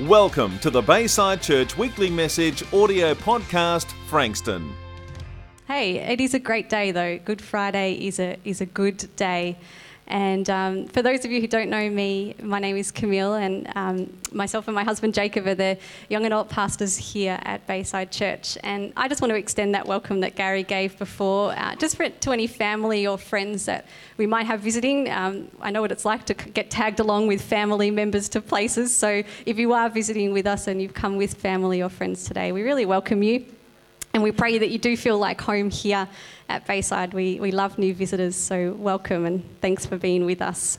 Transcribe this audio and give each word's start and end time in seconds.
Welcome 0.00 0.58
to 0.58 0.68
the 0.68 0.82
Bayside 0.82 1.40
Church 1.40 1.78
Weekly 1.78 2.10
Message 2.10 2.62
audio 2.70 3.14
podcast, 3.14 3.86
Frankston. 4.08 4.74
Hey, 5.66 5.96
it 5.96 6.20
is 6.20 6.34
a 6.34 6.38
great 6.38 6.68
day 6.68 6.90
though. 6.90 7.18
Good 7.18 7.40
Friday 7.40 7.94
is 8.06 8.20
a 8.20 8.36
is 8.44 8.60
a 8.60 8.66
good 8.66 9.08
day. 9.16 9.56
And 10.08 10.48
um, 10.50 10.86
for 10.86 11.02
those 11.02 11.24
of 11.24 11.30
you 11.30 11.40
who 11.40 11.46
don't 11.46 11.68
know 11.68 11.90
me, 11.90 12.34
my 12.40 12.58
name 12.58 12.76
is 12.76 12.90
Camille, 12.90 13.34
and 13.34 13.70
um, 13.74 14.12
myself 14.32 14.68
and 14.68 14.74
my 14.74 14.84
husband 14.84 15.14
Jacob 15.14 15.46
are 15.46 15.54
the 15.54 15.78
young 16.08 16.24
adult 16.26 16.48
pastors 16.48 16.96
here 16.96 17.38
at 17.42 17.66
Bayside 17.66 18.12
Church. 18.12 18.56
And 18.62 18.92
I 18.96 19.08
just 19.08 19.20
want 19.20 19.30
to 19.30 19.36
extend 19.36 19.74
that 19.74 19.86
welcome 19.86 20.20
that 20.20 20.36
Gary 20.36 20.62
gave 20.62 20.96
before, 20.98 21.52
uh, 21.58 21.74
just 21.76 21.96
for, 21.96 22.08
to 22.08 22.32
any 22.32 22.46
family 22.46 23.06
or 23.06 23.18
friends 23.18 23.66
that 23.66 23.86
we 24.16 24.26
might 24.26 24.46
have 24.46 24.60
visiting. 24.60 25.10
Um, 25.10 25.48
I 25.60 25.70
know 25.70 25.80
what 25.80 25.90
it's 25.90 26.04
like 26.04 26.24
to 26.26 26.34
get 26.34 26.70
tagged 26.70 27.00
along 27.00 27.26
with 27.26 27.42
family 27.42 27.90
members 27.90 28.28
to 28.30 28.40
places. 28.40 28.96
So 28.96 29.22
if 29.44 29.58
you 29.58 29.72
are 29.72 29.88
visiting 29.88 30.32
with 30.32 30.46
us 30.46 30.68
and 30.68 30.80
you've 30.80 30.94
come 30.94 31.16
with 31.16 31.34
family 31.34 31.82
or 31.82 31.88
friends 31.88 32.24
today, 32.24 32.52
we 32.52 32.62
really 32.62 32.86
welcome 32.86 33.22
you. 33.22 33.44
And 34.16 34.22
we 34.22 34.32
pray 34.32 34.56
that 34.56 34.70
you 34.70 34.78
do 34.78 34.96
feel 34.96 35.18
like 35.18 35.42
home 35.42 35.68
here 35.68 36.08
at 36.48 36.66
Bayside. 36.66 37.12
We, 37.12 37.38
we 37.38 37.50
love 37.50 37.76
new 37.76 37.92
visitors, 37.92 38.34
so 38.34 38.72
welcome 38.72 39.26
and 39.26 39.44
thanks 39.60 39.84
for 39.84 39.98
being 39.98 40.24
with 40.24 40.40
us. 40.40 40.78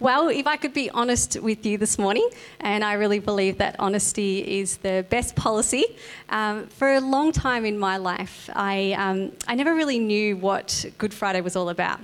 Well, 0.00 0.28
if 0.28 0.44
I 0.48 0.56
could 0.56 0.74
be 0.74 0.90
honest 0.90 1.40
with 1.40 1.64
you 1.64 1.78
this 1.78 2.00
morning, 2.00 2.28
and 2.58 2.82
I 2.82 2.94
really 2.94 3.20
believe 3.20 3.58
that 3.58 3.76
honesty 3.78 4.58
is 4.58 4.78
the 4.78 5.06
best 5.08 5.36
policy, 5.36 5.84
um, 6.30 6.66
for 6.66 6.94
a 6.94 7.00
long 7.00 7.30
time 7.30 7.64
in 7.64 7.78
my 7.78 7.96
life, 7.96 8.50
I, 8.56 8.90
um, 8.98 9.30
I 9.46 9.54
never 9.54 9.76
really 9.76 10.00
knew 10.00 10.36
what 10.36 10.86
Good 10.98 11.14
Friday 11.14 11.42
was 11.42 11.54
all 11.54 11.68
about. 11.68 12.00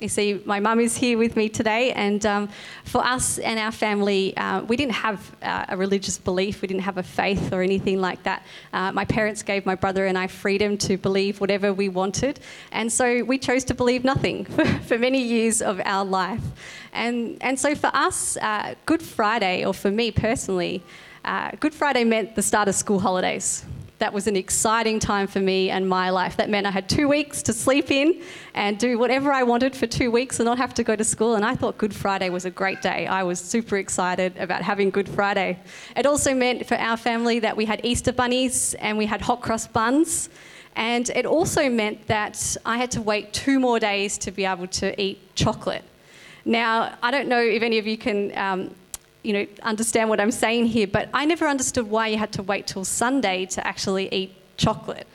You 0.00 0.08
see, 0.08 0.40
my 0.46 0.60
mum 0.60 0.80
is 0.80 0.96
here 0.96 1.18
with 1.18 1.36
me 1.36 1.50
today, 1.50 1.92
and 1.92 2.24
um, 2.24 2.48
for 2.84 3.04
us 3.04 3.38
and 3.38 3.58
our 3.58 3.70
family, 3.70 4.34
uh, 4.34 4.62
we 4.62 4.74
didn't 4.74 4.94
have 4.94 5.36
uh, 5.42 5.66
a 5.68 5.76
religious 5.76 6.16
belief, 6.16 6.62
we 6.62 6.68
didn't 6.68 6.84
have 6.84 6.96
a 6.96 7.02
faith 7.02 7.52
or 7.52 7.60
anything 7.60 8.00
like 8.00 8.22
that. 8.22 8.42
Uh, 8.72 8.92
my 8.92 9.04
parents 9.04 9.42
gave 9.42 9.66
my 9.66 9.74
brother 9.74 10.06
and 10.06 10.16
I 10.16 10.26
freedom 10.26 10.78
to 10.78 10.96
believe 10.96 11.38
whatever 11.38 11.74
we 11.74 11.90
wanted, 11.90 12.40
and 12.72 12.90
so 12.90 13.22
we 13.24 13.36
chose 13.36 13.62
to 13.64 13.74
believe 13.74 14.02
nothing 14.02 14.44
for, 14.56 14.64
for 14.64 14.96
many 14.96 15.22
years 15.22 15.60
of 15.60 15.82
our 15.84 16.06
life. 16.06 16.44
And, 16.94 17.36
and 17.42 17.60
so 17.60 17.74
for 17.74 17.90
us, 17.92 18.38
uh, 18.38 18.76
Good 18.86 19.02
Friday, 19.02 19.66
or 19.66 19.74
for 19.74 19.90
me 19.90 20.12
personally, 20.12 20.82
uh, 21.26 21.50
Good 21.60 21.74
Friday 21.74 22.04
meant 22.04 22.36
the 22.36 22.42
start 22.42 22.68
of 22.68 22.74
school 22.74 23.00
holidays 23.00 23.66
that 24.00 24.12
was 24.12 24.26
an 24.26 24.34
exciting 24.34 24.98
time 24.98 25.26
for 25.26 25.40
me 25.40 25.70
and 25.70 25.88
my 25.88 26.10
life. 26.10 26.36
That 26.38 26.48
meant 26.48 26.66
I 26.66 26.70
had 26.70 26.88
two 26.88 27.06
weeks 27.06 27.42
to 27.42 27.52
sleep 27.52 27.90
in 27.90 28.20
and 28.54 28.78
do 28.78 28.98
whatever 28.98 29.30
I 29.30 29.42
wanted 29.42 29.76
for 29.76 29.86
two 29.86 30.10
weeks 30.10 30.40
and 30.40 30.46
not 30.46 30.56
have 30.56 30.74
to 30.74 30.82
go 30.82 30.96
to 30.96 31.04
school. 31.04 31.34
And 31.34 31.44
I 31.44 31.54
thought 31.54 31.76
Good 31.76 31.94
Friday 31.94 32.30
was 32.30 32.46
a 32.46 32.50
great 32.50 32.80
day. 32.80 33.06
I 33.06 33.22
was 33.22 33.38
super 33.38 33.76
excited 33.76 34.36
about 34.38 34.62
having 34.62 34.90
Good 34.90 35.08
Friday. 35.08 35.58
It 35.96 36.06
also 36.06 36.34
meant 36.34 36.66
for 36.66 36.76
our 36.76 36.96
family 36.96 37.38
that 37.40 37.56
we 37.56 37.66
had 37.66 37.84
Easter 37.84 38.10
bunnies 38.10 38.74
and 38.74 38.96
we 38.96 39.04
had 39.04 39.20
hot 39.20 39.42
cross 39.42 39.66
buns. 39.66 40.30
And 40.76 41.10
it 41.10 41.26
also 41.26 41.68
meant 41.68 42.06
that 42.06 42.56
I 42.64 42.78
had 42.78 42.90
to 42.92 43.02
wait 43.02 43.34
two 43.34 43.60
more 43.60 43.78
days 43.78 44.16
to 44.18 44.30
be 44.30 44.46
able 44.46 44.68
to 44.68 44.98
eat 45.00 45.34
chocolate. 45.34 45.84
Now, 46.46 46.96
I 47.02 47.10
don't 47.10 47.28
know 47.28 47.40
if 47.40 47.62
any 47.62 47.76
of 47.76 47.86
you 47.86 47.98
can 47.98 48.36
um, 48.38 48.74
you 49.22 49.32
know, 49.32 49.46
understand 49.62 50.08
what 50.08 50.20
I'm 50.20 50.30
saying 50.30 50.66
here, 50.66 50.86
but 50.86 51.08
I 51.12 51.24
never 51.24 51.46
understood 51.46 51.88
why 51.88 52.08
you 52.08 52.16
had 52.16 52.32
to 52.32 52.42
wait 52.42 52.66
till 52.66 52.84
Sunday 52.84 53.46
to 53.46 53.66
actually 53.66 54.12
eat 54.12 54.34
chocolate. 54.56 55.06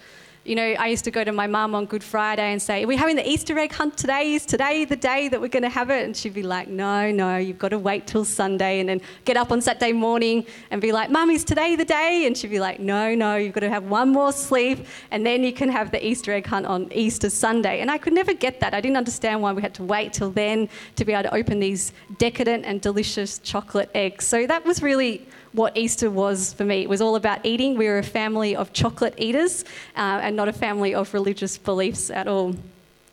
You 0.45 0.53
know, 0.53 0.61
I 0.61 0.89
used 0.89 1.03
to 1.05 1.11
go 1.11 1.23
to 1.23 1.31
my 1.31 1.47
mum 1.47 1.73
on 1.73 1.87
Good 1.87 2.03
Friday 2.03 2.51
and 2.51 2.61
say, 2.61 2.83
Are 2.83 2.87
we 2.87 2.95
having 2.95 3.15
the 3.15 3.27
Easter 3.27 3.57
egg 3.57 3.71
hunt 3.71 3.97
today? 3.97 4.35
Is 4.35 4.45
today 4.45 4.85
the 4.85 4.95
day 4.95 5.27
that 5.27 5.41
we're 5.41 5.47
going 5.47 5.63
to 5.63 5.69
have 5.69 5.89
it? 5.89 6.05
And 6.05 6.15
she'd 6.15 6.35
be 6.35 6.43
like, 6.43 6.67
No, 6.67 7.09
no, 7.09 7.37
you've 7.37 7.57
got 7.57 7.69
to 7.69 7.79
wait 7.79 8.05
till 8.05 8.23
Sunday. 8.23 8.79
And 8.79 8.87
then 8.87 9.01
get 9.25 9.37
up 9.37 9.51
on 9.51 9.59
Saturday 9.59 9.91
morning 9.91 10.45
and 10.69 10.79
be 10.83 10.91
like, 10.91 11.09
Mum, 11.09 11.31
is 11.31 11.43
today 11.43 11.75
the 11.75 11.83
day? 11.83 12.27
And 12.27 12.37
she'd 12.37 12.51
be 12.51 12.59
like, 12.59 12.79
No, 12.79 13.15
no, 13.15 13.37
you've 13.37 13.53
got 13.53 13.61
to 13.61 13.71
have 13.71 13.85
one 13.85 14.09
more 14.09 14.31
sleep 14.31 14.85
and 15.09 15.25
then 15.25 15.43
you 15.43 15.51
can 15.51 15.67
have 15.67 15.89
the 15.89 16.05
Easter 16.05 16.31
egg 16.31 16.45
hunt 16.45 16.67
on 16.67 16.93
Easter 16.93 17.31
Sunday. 17.31 17.81
And 17.81 17.89
I 17.89 17.97
could 17.97 18.13
never 18.13 18.31
get 18.31 18.59
that. 18.59 18.75
I 18.75 18.81
didn't 18.81 18.97
understand 18.97 19.41
why 19.41 19.51
we 19.51 19.63
had 19.63 19.73
to 19.73 19.83
wait 19.83 20.13
till 20.13 20.29
then 20.29 20.69
to 20.95 21.05
be 21.05 21.13
able 21.13 21.23
to 21.23 21.33
open 21.33 21.59
these 21.59 21.91
decadent 22.19 22.65
and 22.65 22.81
delicious 22.81 23.39
chocolate 23.39 23.89
eggs. 23.95 24.27
So 24.27 24.45
that 24.45 24.63
was 24.63 24.83
really 24.83 25.25
what 25.55 25.75
Easter 25.77 26.11
was 26.11 26.53
for 26.53 26.65
me. 26.65 26.81
It 26.81 26.89
was 26.89 27.01
all 27.01 27.15
about 27.15 27.39
eating. 27.45 27.77
We 27.77 27.87
were 27.87 27.97
a 27.97 28.03
family 28.03 28.55
of 28.55 28.73
chocolate 28.73 29.13
eaters 29.17 29.63
uh, 29.95 30.19
and 30.21 30.35
not 30.35 30.47
a 30.47 30.53
family 30.53 30.93
of 30.93 31.13
religious 31.13 31.57
beliefs 31.57 32.09
at 32.09 32.27
all. 32.27 32.55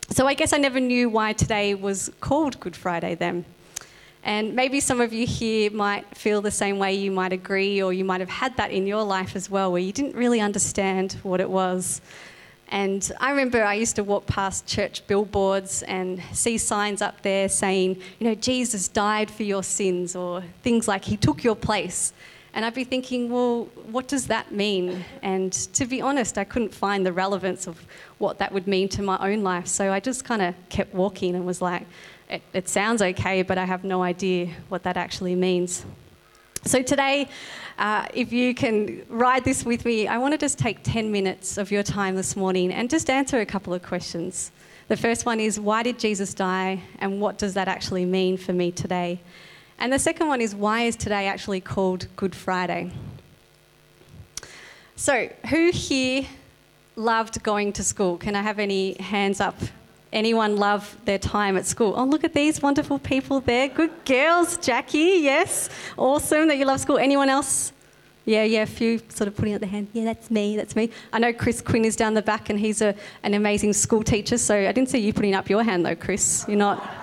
So 0.09 0.27
I 0.27 0.33
guess 0.33 0.51
I 0.51 0.57
never 0.57 0.79
knew 0.79 1.09
why 1.09 1.33
today 1.33 1.73
was 1.73 2.11
called 2.19 2.59
Good 2.59 2.75
Friday 2.75 3.15
then. 3.15 3.45
And 4.25 4.55
maybe 4.55 4.79
some 4.79 5.01
of 5.01 5.11
you 5.11 5.25
here 5.25 5.71
might 5.71 6.05
feel 6.15 6.41
the 6.41 6.51
same 6.51 6.79
way, 6.79 6.93
you 6.93 7.11
might 7.11 7.33
agree, 7.33 7.81
or 7.81 7.91
you 7.91 8.05
might 8.05 8.21
have 8.21 8.29
had 8.29 8.55
that 8.57 8.71
in 8.71 8.87
your 8.87 9.03
life 9.03 9.35
as 9.35 9.49
well, 9.49 9.71
where 9.71 9.81
you 9.81 9.91
didn't 9.91 10.15
really 10.15 10.39
understand 10.39 11.13
what 11.23 11.41
it 11.41 11.49
was. 11.49 12.01
And 12.69 13.11
I 13.19 13.31
remember 13.31 13.63
I 13.63 13.75
used 13.75 13.97
to 13.97 14.03
walk 14.03 14.25
past 14.25 14.65
church 14.65 15.05
billboards 15.07 15.83
and 15.83 16.21
see 16.31 16.57
signs 16.57 17.01
up 17.01 17.21
there 17.21 17.49
saying, 17.49 18.01
you 18.19 18.27
know, 18.27 18.35
Jesus 18.35 18.87
died 18.87 19.29
for 19.29 19.43
your 19.43 19.61
sins, 19.61 20.15
or 20.15 20.41
things 20.63 20.87
like 20.87 21.05
he 21.05 21.17
took 21.17 21.43
your 21.43 21.55
place. 21.55 22.13
And 22.53 22.63
I'd 22.63 22.75
be 22.75 22.83
thinking, 22.83 23.31
well, 23.31 23.65
what 23.89 24.07
does 24.07 24.27
that 24.27 24.51
mean? 24.51 25.03
And 25.23 25.51
to 25.51 25.85
be 25.85 26.01
honest, 26.01 26.37
I 26.37 26.43
couldn't 26.43 26.73
find 26.73 27.03
the 27.03 27.11
relevance 27.11 27.65
of 27.65 27.83
what 28.19 28.37
that 28.37 28.51
would 28.51 28.67
mean 28.67 28.89
to 28.89 29.01
my 29.01 29.17
own 29.31 29.41
life. 29.41 29.67
So 29.67 29.91
I 29.91 29.99
just 29.99 30.23
kind 30.23 30.41
of 30.41 30.53
kept 30.69 30.93
walking 30.93 31.33
and 31.35 31.45
was 31.45 31.61
like, 31.61 31.85
it, 32.29 32.43
it, 32.53 32.69
sounds 32.69 33.01
okay, 33.01 33.41
but 33.41 33.57
I 33.57 33.65
have 33.65 33.83
no 33.83 34.03
idea 34.03 34.49
what 34.69 34.83
that 34.83 34.97
actually 34.97 35.35
means. 35.35 35.83
So 36.63 36.81
today, 36.81 37.27
uh, 37.77 38.07
if 38.13 38.31
you 38.31 38.53
can 38.53 39.03
ride 39.09 39.43
this 39.43 39.65
with 39.65 39.83
me, 39.83 40.07
I 40.07 40.17
want 40.19 40.33
to 40.33 40.37
just 40.37 40.57
take 40.57 40.83
10 40.83 41.11
minutes 41.11 41.57
of 41.57 41.71
your 41.71 41.83
time 41.83 42.15
this 42.15 42.35
morning 42.35 42.71
and 42.71 42.89
just 42.89 43.09
answer 43.09 43.39
a 43.39 43.45
couple 43.45 43.73
of 43.73 43.83
questions. 43.83 44.51
The 44.87 44.97
first 44.97 45.25
one 45.25 45.39
is, 45.39 45.59
why 45.59 45.83
did 45.83 45.97
Jesus 45.97 46.33
die? 46.33 46.81
And 46.99 47.19
what 47.19 47.37
does 47.37 47.55
that 47.55 47.67
actually 47.67 48.05
mean 48.05 48.37
for 48.37 48.53
me 48.53 48.71
today? 48.71 49.19
And 49.79 49.91
the 49.91 49.99
second 49.99 50.27
one 50.27 50.41
is 50.41 50.55
why 50.55 50.83
is 50.83 50.95
today 50.95 51.27
actually 51.27 51.61
called 51.61 52.07
Good 52.15 52.35
Friday? 52.35 52.91
So, 54.95 55.29
who 55.49 55.71
here 55.71 56.25
loved 56.95 57.41
going 57.43 57.73
to 57.73 57.83
school? 57.83 58.17
Can 58.17 58.35
I 58.35 58.41
have 58.41 58.59
any 58.59 58.93
hands 59.01 59.41
up? 59.41 59.55
Anyone 60.11 60.57
love 60.57 60.95
their 61.05 61.17
time 61.17 61.57
at 61.57 61.65
school? 61.65 61.95
Oh, 61.97 62.05
look 62.05 62.23
at 62.23 62.33
these 62.33 62.61
wonderful 62.61 62.99
people 62.99 63.39
there. 63.39 63.67
Good 63.67 64.05
girls, 64.05 64.57
Jackie. 64.57 65.19
Yes, 65.21 65.69
awesome 65.97 66.47
that 66.49 66.57
you 66.57 66.65
love 66.65 66.79
school. 66.79 66.99
Anyone 66.99 67.29
else? 67.29 67.73
Yeah, 68.25 68.43
yeah, 68.43 68.61
a 68.61 68.67
few 68.67 69.01
sort 69.09 69.27
of 69.27 69.35
putting 69.35 69.53
up 69.53 69.59
their 69.59 69.69
hand. 69.69 69.89
Yeah, 69.91 70.05
that's 70.05 70.31
me, 70.31 70.55
that's 70.55 70.75
me. 70.75 70.91
I 71.11 71.19
know 71.19 71.33
Chris 71.33 71.61
Quinn 71.61 71.83
is 71.83 71.95
down 71.95 72.13
the 72.13 72.21
back 72.21 72.49
and 72.49 72.59
he's 72.59 72.81
a, 72.81 72.95
an 73.23 73.33
amazing 73.33 73.73
school 73.73 74.03
teacher. 74.03 74.37
So 74.37 74.55
I 74.55 74.71
didn't 74.71 74.89
see 74.89 74.99
you 74.99 75.11
putting 75.11 75.33
up 75.33 75.49
your 75.49 75.63
hand 75.63 75.85
though, 75.85 75.95
Chris. 75.95 76.45
You're 76.47 76.57
not. 76.57 77.02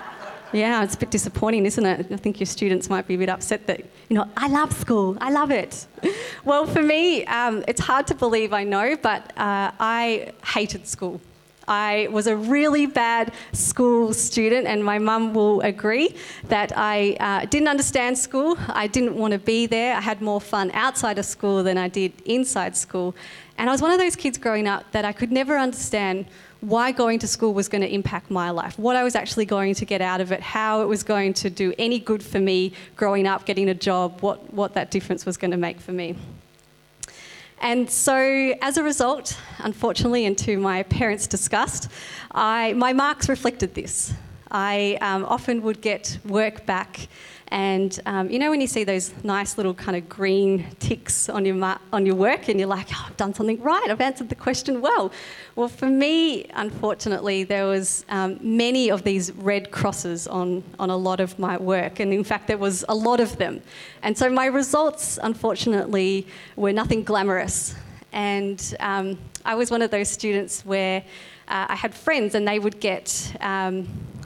Yeah, 0.53 0.83
it's 0.83 0.95
a 0.95 0.97
bit 0.97 1.11
disappointing, 1.11 1.65
isn't 1.65 1.85
it? 1.85 2.11
I 2.11 2.17
think 2.17 2.39
your 2.39 2.45
students 2.45 2.89
might 2.89 3.07
be 3.07 3.15
a 3.15 3.17
bit 3.17 3.29
upset 3.29 3.67
that, 3.67 3.79
you 4.09 4.15
know, 4.17 4.27
I 4.35 4.47
love 4.47 4.73
school, 4.73 5.17
I 5.21 5.31
love 5.31 5.49
it. 5.49 5.85
well, 6.45 6.65
for 6.65 6.81
me, 6.81 7.25
um, 7.25 7.63
it's 7.67 7.79
hard 7.79 8.05
to 8.07 8.15
believe, 8.15 8.51
I 8.51 8.63
know, 8.65 8.97
but 9.01 9.31
uh, 9.37 9.71
I 9.79 10.33
hated 10.43 10.87
school. 10.87 11.21
I 11.67 12.09
was 12.11 12.27
a 12.27 12.35
really 12.35 12.85
bad 12.85 13.31
school 13.53 14.13
student, 14.13 14.67
and 14.67 14.83
my 14.83 14.99
mum 14.99 15.33
will 15.33 15.61
agree 15.61 16.15
that 16.49 16.73
I 16.75 17.15
uh, 17.19 17.45
didn't 17.45 17.69
understand 17.69 18.17
school. 18.17 18.57
I 18.67 18.87
didn't 18.87 19.15
want 19.15 19.31
to 19.31 19.39
be 19.39 19.67
there. 19.67 19.95
I 19.95 20.01
had 20.01 20.21
more 20.21 20.41
fun 20.41 20.71
outside 20.73 21.17
of 21.17 21.25
school 21.25 21.63
than 21.63 21.77
I 21.77 21.87
did 21.87 22.11
inside 22.25 22.75
school. 22.75 23.15
And 23.57 23.69
I 23.69 23.71
was 23.71 23.81
one 23.81 23.91
of 23.91 23.99
those 23.99 24.17
kids 24.17 24.37
growing 24.37 24.67
up 24.67 24.91
that 24.91 25.05
I 25.05 25.13
could 25.13 25.31
never 25.31 25.57
understand 25.57 26.25
why 26.61 26.91
going 26.91 27.17
to 27.19 27.27
school 27.27 27.53
was 27.53 27.67
going 27.67 27.81
to 27.81 27.91
impact 27.91 28.29
my 28.29 28.51
life, 28.51 28.77
what 28.77 28.95
I 28.95 29.03
was 29.03 29.15
actually 29.15 29.45
going 29.45 29.73
to 29.75 29.85
get 29.85 29.99
out 29.99 30.21
of 30.21 30.31
it, 30.31 30.41
how 30.41 30.81
it 30.81 30.87
was 30.87 31.03
going 31.03 31.33
to 31.35 31.49
do 31.49 31.73
any 31.79 31.99
good 31.99 32.23
for 32.23 32.39
me 32.39 32.73
growing 32.95 33.27
up, 33.27 33.45
getting 33.45 33.67
a 33.69 33.73
job, 33.73 34.21
what, 34.21 34.53
what 34.53 34.75
that 34.75 34.91
difference 34.91 35.25
was 35.25 35.37
going 35.37 35.51
to 35.51 35.57
make 35.57 35.79
for 35.79 35.91
me. 35.91 36.15
And 37.59 37.89
so, 37.89 38.15
as 38.61 38.77
a 38.77 38.83
result, 38.83 39.37
unfortunately, 39.59 40.25
and 40.25 40.35
to 40.39 40.57
my 40.57 40.81
parents' 40.83 41.27
disgust, 41.27 41.89
I, 42.31 42.73
my 42.73 42.91
marks 42.91 43.29
reflected 43.29 43.75
this. 43.75 44.13
I 44.49 44.97
um, 44.99 45.25
often 45.25 45.61
would 45.61 45.79
get 45.81 46.17
work 46.25 46.65
back 46.65 47.07
and 47.51 47.99
um, 48.05 48.29
you 48.29 48.39
know 48.39 48.49
when 48.49 48.61
you 48.61 48.67
see 48.67 48.85
those 48.85 49.13
nice 49.23 49.57
little 49.57 49.73
kind 49.73 49.97
of 49.97 50.07
green 50.07 50.65
ticks 50.79 51.27
on 51.27 51.45
your 51.45 51.55
ma- 51.55 51.77
on 51.91 52.05
your 52.05 52.15
work, 52.15 52.47
and 52.47 52.57
you're 52.57 52.69
like, 52.69 52.87
oh, 52.93 53.05
I've 53.07 53.17
done 53.17 53.33
something 53.33 53.61
right. 53.61 53.89
I've 53.89 53.99
answered 53.99 54.29
the 54.29 54.35
question 54.35 54.79
well. 54.79 55.11
Well, 55.55 55.67
for 55.67 55.87
me, 55.87 56.45
unfortunately, 56.53 57.43
there 57.43 57.65
was 57.65 58.05
um, 58.07 58.39
many 58.41 58.89
of 58.89 59.03
these 59.03 59.33
red 59.33 59.69
crosses 59.69 60.27
on 60.27 60.63
on 60.79 60.89
a 60.89 60.95
lot 60.95 61.19
of 61.19 61.37
my 61.37 61.57
work, 61.57 61.99
and 61.99 62.13
in 62.13 62.23
fact, 62.23 62.47
there 62.47 62.57
was 62.57 62.85
a 62.87 62.95
lot 62.95 63.19
of 63.19 63.37
them. 63.37 63.61
And 64.01 64.17
so 64.17 64.29
my 64.29 64.45
results, 64.45 65.19
unfortunately, 65.21 66.27
were 66.55 66.71
nothing 66.71 67.03
glamorous. 67.03 67.75
And 68.13 68.75
um, 68.79 69.17
I 69.45 69.55
was 69.55 69.71
one 69.71 69.81
of 69.81 69.91
those 69.91 70.09
students 70.09 70.65
where 70.65 71.03
uh, 71.47 71.65
I 71.69 71.75
had 71.75 71.93
friends, 71.93 72.33
and 72.33 72.47
they 72.47 72.59
would 72.59 72.79
get 72.79 73.35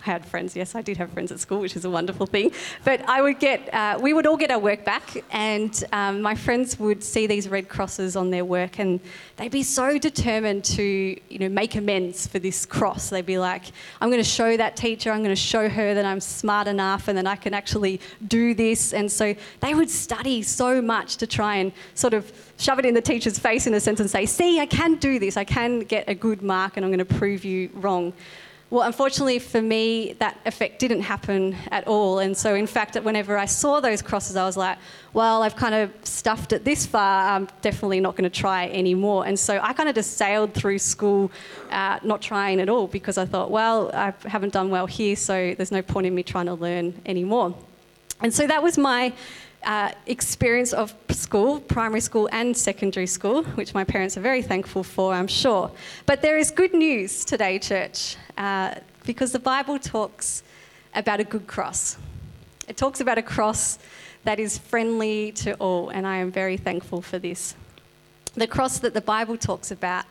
um, 0.07 0.11
had 0.11 0.25
friends. 0.25 0.55
Yes, 0.55 0.75
I 0.75 0.81
did 0.81 0.97
have 0.97 1.11
friends 1.11 1.31
at 1.31 1.39
school, 1.39 1.59
which 1.59 1.75
is 1.75 1.85
a 1.85 1.89
wonderful 1.89 2.25
thing. 2.25 2.51
But 2.83 3.07
I 3.09 3.21
would 3.21 3.39
get, 3.39 3.73
uh, 3.73 3.97
we 4.01 4.13
would 4.13 4.27
all 4.27 4.37
get 4.37 4.51
our 4.51 4.59
work 4.59 4.85
back, 4.85 5.23
and 5.31 5.83
um, 5.91 6.21
my 6.21 6.35
friends 6.35 6.79
would 6.79 7.03
see 7.03 7.27
these 7.27 7.49
red 7.49 7.67
crosses 7.69 8.15
on 8.15 8.29
their 8.29 8.45
work, 8.45 8.79
and 8.79 8.99
they'd 9.37 9.51
be 9.51 9.63
so 9.63 9.97
determined 9.97 10.63
to, 10.65 10.83
you 11.29 11.39
know, 11.39 11.49
make 11.49 11.75
amends 11.75 12.27
for 12.27 12.39
this 12.39 12.65
cross. 12.65 13.09
They'd 13.09 13.25
be 13.25 13.37
like, 13.37 13.63
"I'm 14.01 14.09
going 14.09 14.23
to 14.23 14.29
show 14.29 14.57
that 14.57 14.75
teacher. 14.75 15.11
I'm 15.11 15.23
going 15.23 15.35
to 15.35 15.47
show 15.53 15.69
her 15.69 15.93
that 15.93 16.05
I'm 16.05 16.21
smart 16.21 16.67
enough, 16.67 17.07
and 17.07 17.17
that 17.17 17.27
I 17.27 17.35
can 17.35 17.53
actually 17.53 17.99
do 18.27 18.53
this." 18.53 18.93
And 18.93 19.11
so 19.11 19.35
they 19.59 19.73
would 19.73 19.89
study 19.89 20.41
so 20.41 20.81
much 20.81 21.17
to 21.17 21.27
try 21.27 21.55
and 21.57 21.71
sort 21.93 22.13
of 22.13 22.31
shove 22.57 22.79
it 22.79 22.85
in 22.85 22.93
the 22.93 23.01
teacher's 23.01 23.37
face 23.39 23.67
in 23.67 23.73
a 23.73 23.79
sense 23.79 23.99
and 23.99 24.09
say, 24.09 24.25
"See, 24.25 24.59
I 24.59 24.65
can 24.65 24.95
do 24.95 25.19
this. 25.19 25.37
I 25.37 25.43
can 25.43 25.79
get 25.79 26.07
a 26.07 26.15
good 26.15 26.41
mark, 26.41 26.77
and 26.77 26.85
I'm 26.85 26.91
going 26.91 27.05
to 27.05 27.13
prove 27.19 27.43
you 27.43 27.69
wrong." 27.73 28.13
Well, 28.75 28.85
unfortunately 28.85 29.39
for 29.39 29.61
me, 29.61 30.17
that 30.19 30.37
effect 30.45 30.79
didn't 30.79 30.99
happen 30.99 31.55
at 31.71 31.87
all. 31.87 32.19
And 32.19 32.35
so, 32.35 32.55
in 32.55 32.67
fact, 32.67 32.97
whenever 32.97 33.37
I 33.37 33.45
saw 33.45 33.79
those 33.79 34.01
crosses, 34.01 34.35
I 34.35 34.43
was 34.43 34.57
like, 34.57 34.77
well, 35.13 35.43
I've 35.43 35.55
kind 35.55 35.73
of 35.73 35.93
stuffed 36.03 36.51
it 36.51 36.65
this 36.65 36.85
far. 36.85 37.29
I'm 37.33 37.47
definitely 37.61 38.01
not 38.01 38.17
going 38.17 38.29
to 38.29 38.39
try 38.41 38.67
anymore. 38.67 39.25
And 39.27 39.39
so 39.39 39.61
I 39.63 39.71
kind 39.71 39.87
of 39.87 39.95
just 39.95 40.17
sailed 40.17 40.53
through 40.53 40.79
school 40.79 41.31
uh, 41.71 41.99
not 42.03 42.21
trying 42.21 42.59
at 42.59 42.67
all 42.67 42.87
because 42.87 43.17
I 43.17 43.23
thought, 43.23 43.49
well, 43.49 43.91
I 43.93 44.13
haven't 44.25 44.51
done 44.51 44.69
well 44.69 44.87
here, 44.87 45.15
so 45.15 45.53
there's 45.55 45.71
no 45.71 45.81
point 45.81 46.07
in 46.07 46.13
me 46.13 46.23
trying 46.23 46.47
to 46.47 46.55
learn 46.55 47.01
anymore. 47.05 47.55
And 48.19 48.33
so 48.33 48.45
that 48.45 48.61
was 48.61 48.77
my 48.77 49.13
uh, 49.65 49.91
experience 50.05 50.73
of 50.73 50.93
school, 51.09 51.59
primary 51.59 51.99
school 51.99 52.29
and 52.31 52.55
secondary 52.55 53.07
school, 53.07 53.43
which 53.55 53.73
my 53.73 53.83
parents 53.83 54.17
are 54.17 54.21
very 54.21 54.41
thankful 54.41 54.83
for, 54.83 55.13
I'm 55.13 55.27
sure. 55.27 55.71
But 56.05 56.21
there 56.21 56.37
is 56.37 56.51
good 56.51 56.73
news 56.73 57.25
today, 57.25 57.59
church, 57.59 58.15
uh, 58.37 58.75
because 59.05 59.31
the 59.31 59.39
Bible 59.39 59.79
talks 59.79 60.43
about 60.93 61.19
a 61.19 61.23
good 61.23 61.47
cross. 61.47 61.97
It 62.67 62.77
talks 62.77 62.99
about 62.99 63.17
a 63.17 63.21
cross 63.21 63.79
that 64.23 64.39
is 64.39 64.57
friendly 64.57 65.31
to 65.33 65.53
all, 65.55 65.89
and 65.89 66.05
I 66.07 66.17
am 66.17 66.31
very 66.31 66.57
thankful 66.57 67.01
for 67.01 67.19
this. 67.19 67.55
The 68.35 68.47
cross 68.47 68.79
that 68.79 68.93
the 68.93 69.01
Bible 69.01 69.37
talks 69.37 69.71
about 69.71 70.05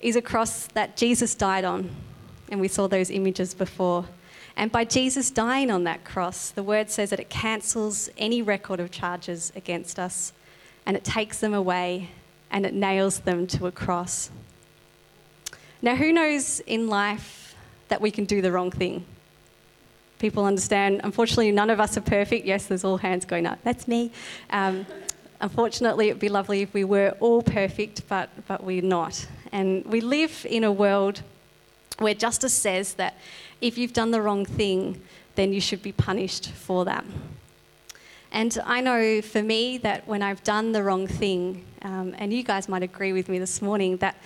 is 0.00 0.16
a 0.16 0.22
cross 0.22 0.66
that 0.68 0.96
Jesus 0.96 1.34
died 1.34 1.64
on, 1.64 1.90
and 2.50 2.60
we 2.60 2.68
saw 2.68 2.86
those 2.86 3.10
images 3.10 3.54
before. 3.54 4.04
And 4.56 4.70
by 4.70 4.84
Jesus 4.84 5.30
dying 5.30 5.70
on 5.70 5.84
that 5.84 6.04
cross, 6.04 6.50
the 6.50 6.62
word 6.62 6.90
says 6.90 7.10
that 7.10 7.20
it 7.20 7.28
cancels 7.28 8.08
any 8.16 8.40
record 8.40 8.80
of 8.80 8.90
charges 8.90 9.52
against 9.56 9.98
us 9.98 10.32
and 10.86 10.96
it 10.96 11.04
takes 11.04 11.40
them 11.40 11.54
away 11.54 12.10
and 12.50 12.64
it 12.64 12.72
nails 12.72 13.20
them 13.20 13.46
to 13.48 13.66
a 13.66 13.72
cross. 13.72 14.30
Now, 15.82 15.96
who 15.96 16.12
knows 16.12 16.60
in 16.60 16.88
life 16.88 17.56
that 17.88 18.00
we 18.00 18.10
can 18.10 18.24
do 18.24 18.40
the 18.40 18.52
wrong 18.52 18.70
thing? 18.70 19.04
People 20.18 20.44
understand. 20.44 21.00
Unfortunately, 21.02 21.50
none 21.50 21.68
of 21.68 21.80
us 21.80 21.96
are 21.96 22.00
perfect. 22.00 22.46
Yes, 22.46 22.66
there's 22.66 22.84
all 22.84 22.98
hands 22.98 23.24
going 23.24 23.46
up. 23.46 23.58
That's 23.64 23.88
me. 23.88 24.12
Um, 24.50 24.86
unfortunately, 25.40 26.08
it'd 26.08 26.20
be 26.20 26.28
lovely 26.28 26.62
if 26.62 26.72
we 26.72 26.84
were 26.84 27.16
all 27.18 27.42
perfect, 27.42 28.08
but, 28.08 28.30
but 28.46 28.62
we're 28.62 28.82
not. 28.82 29.26
And 29.52 29.84
we 29.84 30.00
live 30.00 30.46
in 30.48 30.64
a 30.64 30.72
world 30.72 31.22
where 31.98 32.14
justice 32.14 32.54
says 32.54 32.94
that 32.94 33.16
if 33.60 33.78
you've 33.78 33.92
done 33.92 34.10
the 34.10 34.20
wrong 34.20 34.44
thing, 34.44 35.00
then 35.34 35.52
you 35.52 35.60
should 35.60 35.82
be 35.82 35.92
punished 35.92 36.50
for 36.50 36.84
that. 36.84 37.04
And 38.32 38.58
I 38.64 38.80
know 38.80 39.22
for 39.22 39.42
me 39.42 39.78
that 39.78 40.08
when 40.08 40.22
I've 40.22 40.42
done 40.42 40.72
the 40.72 40.82
wrong 40.82 41.06
thing, 41.06 41.64
um, 41.82 42.14
and 42.18 42.32
you 42.32 42.42
guys 42.42 42.68
might 42.68 42.82
agree 42.82 43.12
with 43.12 43.28
me 43.28 43.38
this 43.38 43.62
morning, 43.62 43.96
that 43.98 44.16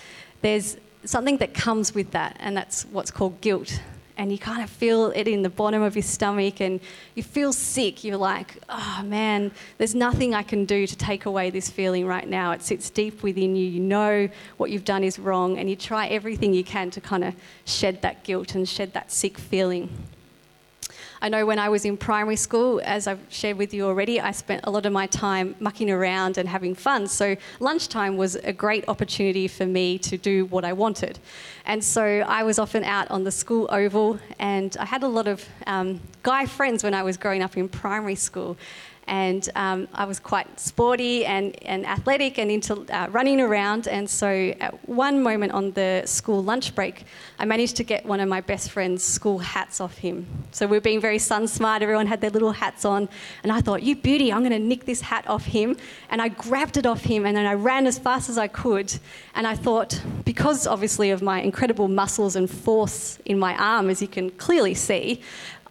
there's 0.41 0.79
something 1.05 1.37
that 1.39 1.53
comes 1.53 1.95
with 1.95 2.11
that, 2.13 2.37
and 2.41 2.57
that's 2.57 2.85
what's 2.87 3.11
called 3.11 3.41
guilt 3.41 3.81
and 4.19 4.33
you 4.33 4.39
kind 4.39 4.63
of 4.63 4.69
feel 4.69 5.13
it 5.15 5.29
in 5.29 5.43
the 5.43 5.49
bottom 5.49 5.81
of 5.81 5.95
your 5.95 6.03
stomach 6.03 6.61
and 6.61 6.81
you 7.15 7.23
feel 7.23 7.53
sick. 7.53 8.03
You're 8.03 8.17
like, 8.17 8.57
oh 8.69 9.01
man, 9.05 9.53
there's 9.79 9.95
nothing 9.95 10.35
I 10.35 10.43
can 10.43 10.65
do 10.65 10.89
to 10.89 10.97
take 10.97 11.25
away 11.25 11.51
this 11.51 11.71
feeling 11.71 12.05
right 12.05 12.29
now. 12.29 12.51
It 12.51 12.63
sits 12.63 12.91
deep 12.91 13.23
within 13.23 13.55
you. 13.55 13.65
You 13.65 13.81
know 13.81 14.29
what 14.57 14.71
you've 14.71 14.85
done 14.85 15.05
is 15.05 15.21
wrong 15.21 15.57
and 15.57 15.71
you 15.71 15.77
try 15.77 16.09
everything 16.09 16.53
you 16.53 16.65
can 16.65 16.91
to 16.91 17.01
kind 17.01 17.23
of 17.23 17.35
shed 17.65 18.03
that 18.03 18.25
guilt 18.25 18.57
and 18.57 18.69
shed 18.69 18.93
that 18.95 19.13
sick 19.13 19.39
feeling. 19.39 19.89
I 21.21 21.29
know 21.29 21.45
when 21.45 21.59
I 21.59 21.69
was 21.69 21.85
in 21.85 21.97
primary 21.97 22.37
school, 22.37 22.81
as 22.85 23.07
I've 23.07 23.21
shared 23.29 23.59
with 23.59 23.75
you 23.75 23.87
already, 23.87 24.21
I 24.21 24.31
spent 24.31 24.61
a 24.65 24.71
lot 24.71 24.87
of 24.87 24.93
my 24.93 25.07
time 25.07 25.57
mucking 25.59 25.91
around 25.91 26.39
and 26.39 26.49
having 26.49 26.75
fun. 26.75 27.09
So 27.09 27.37
lunchtime 27.59 28.17
was 28.17 28.37
a 28.37 28.53
great 28.53 28.85
opportunity 28.89 29.49
for 29.49 29.67
me 29.67 29.99
to 29.99 30.17
do 30.17 30.47
what 30.47 30.65
I 30.65 30.73
wanted. 30.73 31.19
And 31.67 31.83
so 31.83 32.05
I 32.05 32.45
was 32.45 32.59
often 32.59 32.85
out 32.85 33.11
on 33.11 33.25
the 33.25 33.33
school 33.33 33.69
oval, 33.71 34.21
and 34.39 34.77
I 34.79 34.85
had 34.85 35.03
a 35.03 35.09
lot 35.09 35.27
of 35.27 35.45
um, 35.67 36.01
guy 36.23 36.47
friends 36.47 36.85
when 36.85 36.95
I 36.95 37.03
was 37.03 37.17
growing 37.17 37.43
up 37.43 37.57
in 37.57 37.69
primary 37.69 38.15
school 38.15 38.57
and 39.09 39.49
um, 39.57 39.89
I 39.95 40.05
was 40.05 40.21
quite 40.21 40.61
sporty 40.61 41.25
and, 41.25 41.57
and 41.65 41.87
athletic 41.87 42.39
and 42.39 42.51
into 42.51 42.85
uh, 42.95 43.09
running 43.11 43.41
around. 43.41 43.89
And 43.89 44.09
so, 44.09 44.29
at 44.61 44.89
one 44.89 45.23
moment 45.23 45.53
on 45.53 45.73
the 45.73 46.03
school 46.05 46.45
lunch 46.45 46.75
break, 46.75 47.05
I 47.39 47.47
managed 47.47 47.77
to 47.77 47.85
get 47.85 48.05
one 48.05 48.21
of 48.21 48.29
my 48.29 48.43
best 48.43 48.71
friend's 48.71 49.03
school 49.03 49.39
hats 49.39 49.81
off 49.81 49.97
him. 49.97 50.27
So, 50.51 50.67
we 50.67 50.77
are 50.77 50.83
being 50.83 51.01
very 51.01 51.19
sun 51.19 51.49
smart, 51.49 51.83
everyone 51.83 52.07
had 52.07 52.21
their 52.21 52.31
little 52.31 52.53
hats 52.53 52.85
on. 52.85 53.09
And 53.43 53.51
I 53.51 53.63
thought, 53.63 53.83
You 53.83 53.97
beauty, 53.97 54.31
I'm 54.31 54.41
going 54.41 54.53
to 54.53 54.59
nick 54.59 54.85
this 54.85 55.01
hat 55.01 55.27
off 55.27 55.47
him. 55.47 55.77
And 56.11 56.21
I 56.21 56.29
grabbed 56.29 56.77
it 56.77 56.85
off 56.85 57.03
him 57.03 57.25
and 57.25 57.35
then 57.37 57.47
I 57.47 57.55
ran 57.55 57.87
as 57.87 57.99
fast 57.99 58.29
as 58.29 58.37
I 58.37 58.49
could. 58.49 58.95
And 59.35 59.47
I 59.47 59.57
thought, 59.57 60.01
because 60.25 60.67
obviously 60.67 61.11
of 61.11 61.23
my 61.23 61.41
incredible 61.41 61.89
muscles 61.89 62.37
and 62.37 62.51
force 62.51 63.19
in 63.25 63.39
my 63.39 63.57
arm, 63.57 63.89
as 63.89 64.03
you 64.03 64.09
can 64.09 64.31
clearly 64.31 64.75
see, 64.75 65.23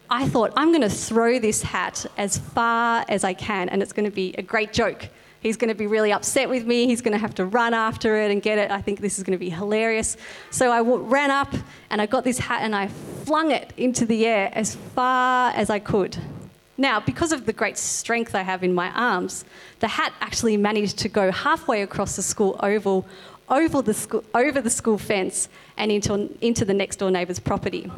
I 0.10 0.28
thought, 0.28 0.54
I'm 0.56 0.70
going 0.70 0.82
to 0.82 0.90
throw 0.90 1.40
this 1.40 1.62
hat 1.62 2.06
as 2.18 2.38
far 2.38 3.04
as 3.10 3.24
I 3.24 3.34
can, 3.34 3.68
and 3.70 3.82
it's 3.82 3.92
going 3.92 4.10
to 4.10 4.16
be 4.16 4.34
a 4.38 4.42
great 4.42 4.72
joke. 4.72 5.10
He's 5.42 5.58
going 5.58 5.70
to 5.70 5.76
be 5.76 5.88
really 5.88 6.12
upset 6.12 6.50
with 6.50 6.66
me. 6.66 6.88
He's 6.88 7.02
going 7.02 7.12
to 7.12 7.18
have 7.18 7.36
to 7.36 7.46
run 7.46 7.74
after 7.74 8.18
it 8.18 8.32
and 8.32 8.42
get 8.42 8.58
it. 8.58 8.72
I 8.72 8.82
think 8.82 9.02
this 9.02 9.18
is 9.18 9.24
going 9.24 9.38
to 9.38 9.40
be 9.40 9.50
hilarious. 9.50 10.18
So 10.50 10.72
I 10.72 10.80
w- 10.80 10.98
ran 10.98 11.30
up 11.30 11.54
and 11.90 12.02
I 12.02 12.06
got 12.06 12.24
this 12.24 12.40
hat 12.40 12.62
and 12.64 12.76
I 12.76 12.88
flung 12.88 13.52
it 13.52 13.72
into 13.78 14.06
the 14.06 14.26
air 14.26 14.50
as 14.54 14.76
far 14.76 15.52
as 15.52 15.70
I 15.70 15.80
could. 15.80 16.18
Now, 16.78 17.00
because 17.00 17.32
of 17.32 17.46
the 17.46 17.54
great 17.54 17.78
strength 17.78 18.34
I 18.34 18.42
have 18.42 18.64
in 18.64 18.74
my 18.74 18.90
arms, 18.92 19.46
the 19.80 19.88
hat 19.88 20.14
actually 20.22 20.58
managed 20.58 20.98
to 21.00 21.10
go 21.10 21.32
halfway 21.32 21.82
across 21.82 22.16
the 22.16 22.24
school 22.24 22.60
oval, 22.62 23.06
over 23.50 23.82
the 23.82 23.94
school, 23.94 24.24
over 24.34 24.60
the 24.60 24.70
school 24.70 24.98
fence, 24.98 25.50
and 25.78 25.92
into, 25.92 26.36
into 26.42 26.66
the 26.66 26.74
next 26.74 26.98
door 26.98 27.12
neighbour's 27.12 27.40
property. 27.40 27.92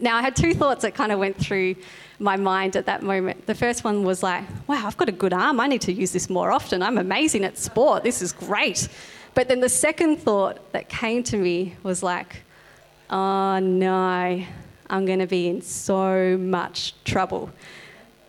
Now, 0.00 0.16
I 0.16 0.22
had 0.22 0.36
two 0.36 0.54
thoughts 0.54 0.82
that 0.82 0.94
kind 0.94 1.12
of 1.12 1.18
went 1.18 1.36
through 1.36 1.74
my 2.18 2.36
mind 2.36 2.76
at 2.76 2.86
that 2.86 3.02
moment. 3.02 3.46
The 3.46 3.54
first 3.54 3.84
one 3.84 4.04
was 4.04 4.22
like, 4.22 4.44
wow, 4.66 4.86
I've 4.86 4.96
got 4.96 5.08
a 5.08 5.12
good 5.12 5.32
arm. 5.32 5.60
I 5.60 5.66
need 5.66 5.82
to 5.82 5.92
use 5.92 6.12
this 6.12 6.30
more 6.30 6.52
often. 6.52 6.82
I'm 6.82 6.98
amazing 6.98 7.44
at 7.44 7.58
sport. 7.58 8.02
This 8.02 8.22
is 8.22 8.32
great. 8.32 8.88
But 9.34 9.48
then 9.48 9.60
the 9.60 9.68
second 9.68 10.18
thought 10.18 10.72
that 10.72 10.88
came 10.88 11.22
to 11.24 11.36
me 11.36 11.76
was 11.82 12.02
like, 12.02 12.42
oh 13.10 13.58
no, 13.58 14.44
I'm 14.90 15.06
going 15.06 15.18
to 15.20 15.26
be 15.26 15.48
in 15.48 15.62
so 15.62 16.36
much 16.38 16.94
trouble. 17.04 17.50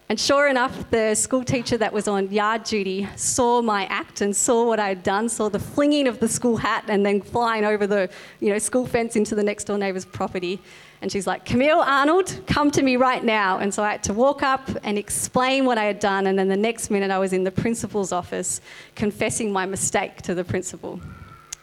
And 0.09 0.19
sure 0.19 0.47
enough, 0.47 0.89
the 0.89 1.13
school 1.13 1.43
teacher 1.43 1.77
that 1.77 1.93
was 1.93 2.07
on 2.07 2.31
yard 2.31 2.63
duty 2.63 3.07
saw 3.15 3.61
my 3.61 3.85
act 3.85 4.21
and 4.21 4.35
saw 4.35 4.65
what 4.65 4.79
I 4.79 4.89
had 4.89 5.03
done, 5.03 5.29
saw 5.29 5.49
the 5.49 5.59
flinging 5.59 6.07
of 6.07 6.19
the 6.19 6.27
school 6.27 6.57
hat 6.57 6.85
and 6.88 7.05
then 7.05 7.21
flying 7.21 7.63
over 7.63 7.85
the 7.85 8.09
you 8.39 8.49
know, 8.49 8.57
school 8.57 8.88
fence 8.88 9.15
into 9.15 9.35
the 9.35 9.43
next 9.43 9.65
door 9.65 9.77
neighbour's 9.77 10.05
property. 10.05 10.59
And 11.01 11.12
she's 11.12 11.25
like, 11.25 11.46
Camille 11.46 11.79
Arnold, 11.79 12.41
come 12.46 12.72
to 12.72 12.82
me 12.82 12.98
right 12.98 13.24
now. 13.24 13.60
And 13.60 13.74
so 13.74 13.84
I 13.84 13.91
had 13.91 14.03
to 14.03 14.13
walk 14.13 14.44
up 14.44 14.70
and 14.84 14.98
explain 14.98 15.65
what 15.65 15.77
I 15.77 15.86
had 15.86 16.00
done. 16.00 16.27
And 16.27 16.38
then 16.38 16.50
the 16.50 16.58
next 16.58 16.91
minute, 16.91 17.10
I 17.10 17.20
was 17.20 17.32
in 17.32 17.46
the 17.46 17.51
principal's 17.51 18.12
office 18.12 18.60
confessing 18.96 19.51
my 19.51 19.65
mistake 19.65 20.22
to 20.24 20.36
the 20.36 20.44
principal. 20.44 21.00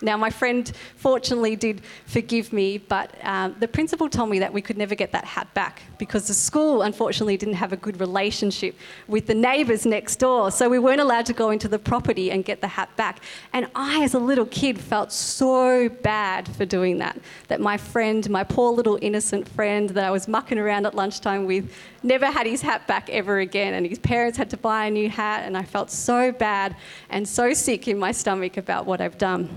Now, 0.02 0.18
my 0.18 0.28
friend 0.28 0.70
fortunately 0.96 1.56
did 1.56 1.80
forgive 2.04 2.52
me, 2.52 2.76
but 2.76 3.14
um, 3.22 3.56
the 3.60 3.68
principal 3.68 4.10
told 4.10 4.28
me 4.28 4.38
that 4.40 4.52
we 4.52 4.60
could 4.60 4.76
never 4.76 4.94
get 4.94 5.10
that 5.12 5.24
hat 5.24 5.52
back 5.54 5.80
because 5.96 6.28
the 6.28 6.34
school 6.34 6.82
unfortunately 6.82 7.38
didn't 7.38 7.54
have 7.54 7.72
a 7.72 7.78
good 7.78 7.98
relationship 7.98 8.76
with 9.08 9.26
the 9.26 9.34
neighbours 9.34 9.86
next 9.86 10.16
door. 10.16 10.50
So 10.50 10.68
we 10.68 10.78
weren't 10.78 11.00
allowed 11.00 11.24
to 11.26 11.32
go 11.32 11.48
into 11.48 11.66
the 11.66 11.78
property 11.78 12.30
and 12.30 12.44
get 12.44 12.60
the 12.60 12.68
hat 12.68 12.94
back. 12.96 13.22
And 13.54 13.68
I, 13.74 14.04
as 14.04 14.12
a 14.12 14.18
little 14.18 14.44
kid, 14.44 14.78
felt 14.78 15.12
so 15.12 15.88
bad 15.88 16.46
for 16.56 16.66
doing 16.66 16.98
that. 16.98 17.18
That 17.48 17.62
my 17.62 17.78
friend, 17.78 18.28
my 18.28 18.44
poor 18.44 18.72
little 18.72 18.98
innocent 19.00 19.48
friend 19.48 19.88
that 19.90 20.04
I 20.04 20.10
was 20.10 20.28
mucking 20.28 20.58
around 20.58 20.84
at 20.84 20.94
lunchtime 20.94 21.46
with, 21.46 21.72
never 22.02 22.26
had 22.26 22.46
his 22.46 22.60
hat 22.60 22.86
back 22.86 23.08
ever 23.08 23.38
again. 23.38 23.72
And 23.72 23.86
his 23.86 23.98
parents 23.98 24.36
had 24.36 24.50
to 24.50 24.58
buy 24.58 24.86
a 24.86 24.90
new 24.90 25.08
hat. 25.08 25.44
And 25.46 25.56
I 25.56 25.62
felt 25.62 25.90
so 25.90 26.32
bad 26.32 26.76
and 27.08 27.26
so 27.26 27.54
sick 27.54 27.88
in 27.88 27.98
my 27.98 28.12
stomach 28.12 28.58
about 28.58 28.84
what 28.84 29.00
I've 29.00 29.16
done. 29.16 29.48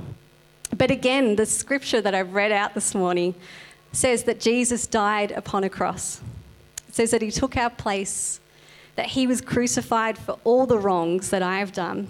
But 0.79 0.91
again, 0.91 1.35
the 1.35 1.45
scripture 1.45 1.99
that 1.99 2.15
I've 2.15 2.33
read 2.33 2.53
out 2.53 2.73
this 2.73 2.95
morning 2.95 3.35
says 3.91 4.23
that 4.23 4.39
Jesus 4.39 4.87
died 4.87 5.31
upon 5.31 5.65
a 5.65 5.69
cross. 5.69 6.21
It 6.87 6.95
says 6.95 7.11
that 7.11 7.21
he 7.21 7.31
took 7.31 7.57
our 7.57 7.69
place, 7.69 8.39
that 8.95 9.07
he 9.07 9.27
was 9.27 9.41
crucified 9.41 10.17
for 10.17 10.39
all 10.45 10.65
the 10.65 10.79
wrongs 10.79 11.31
that 11.31 11.43
I 11.43 11.59
have 11.59 11.73
done. 11.73 12.07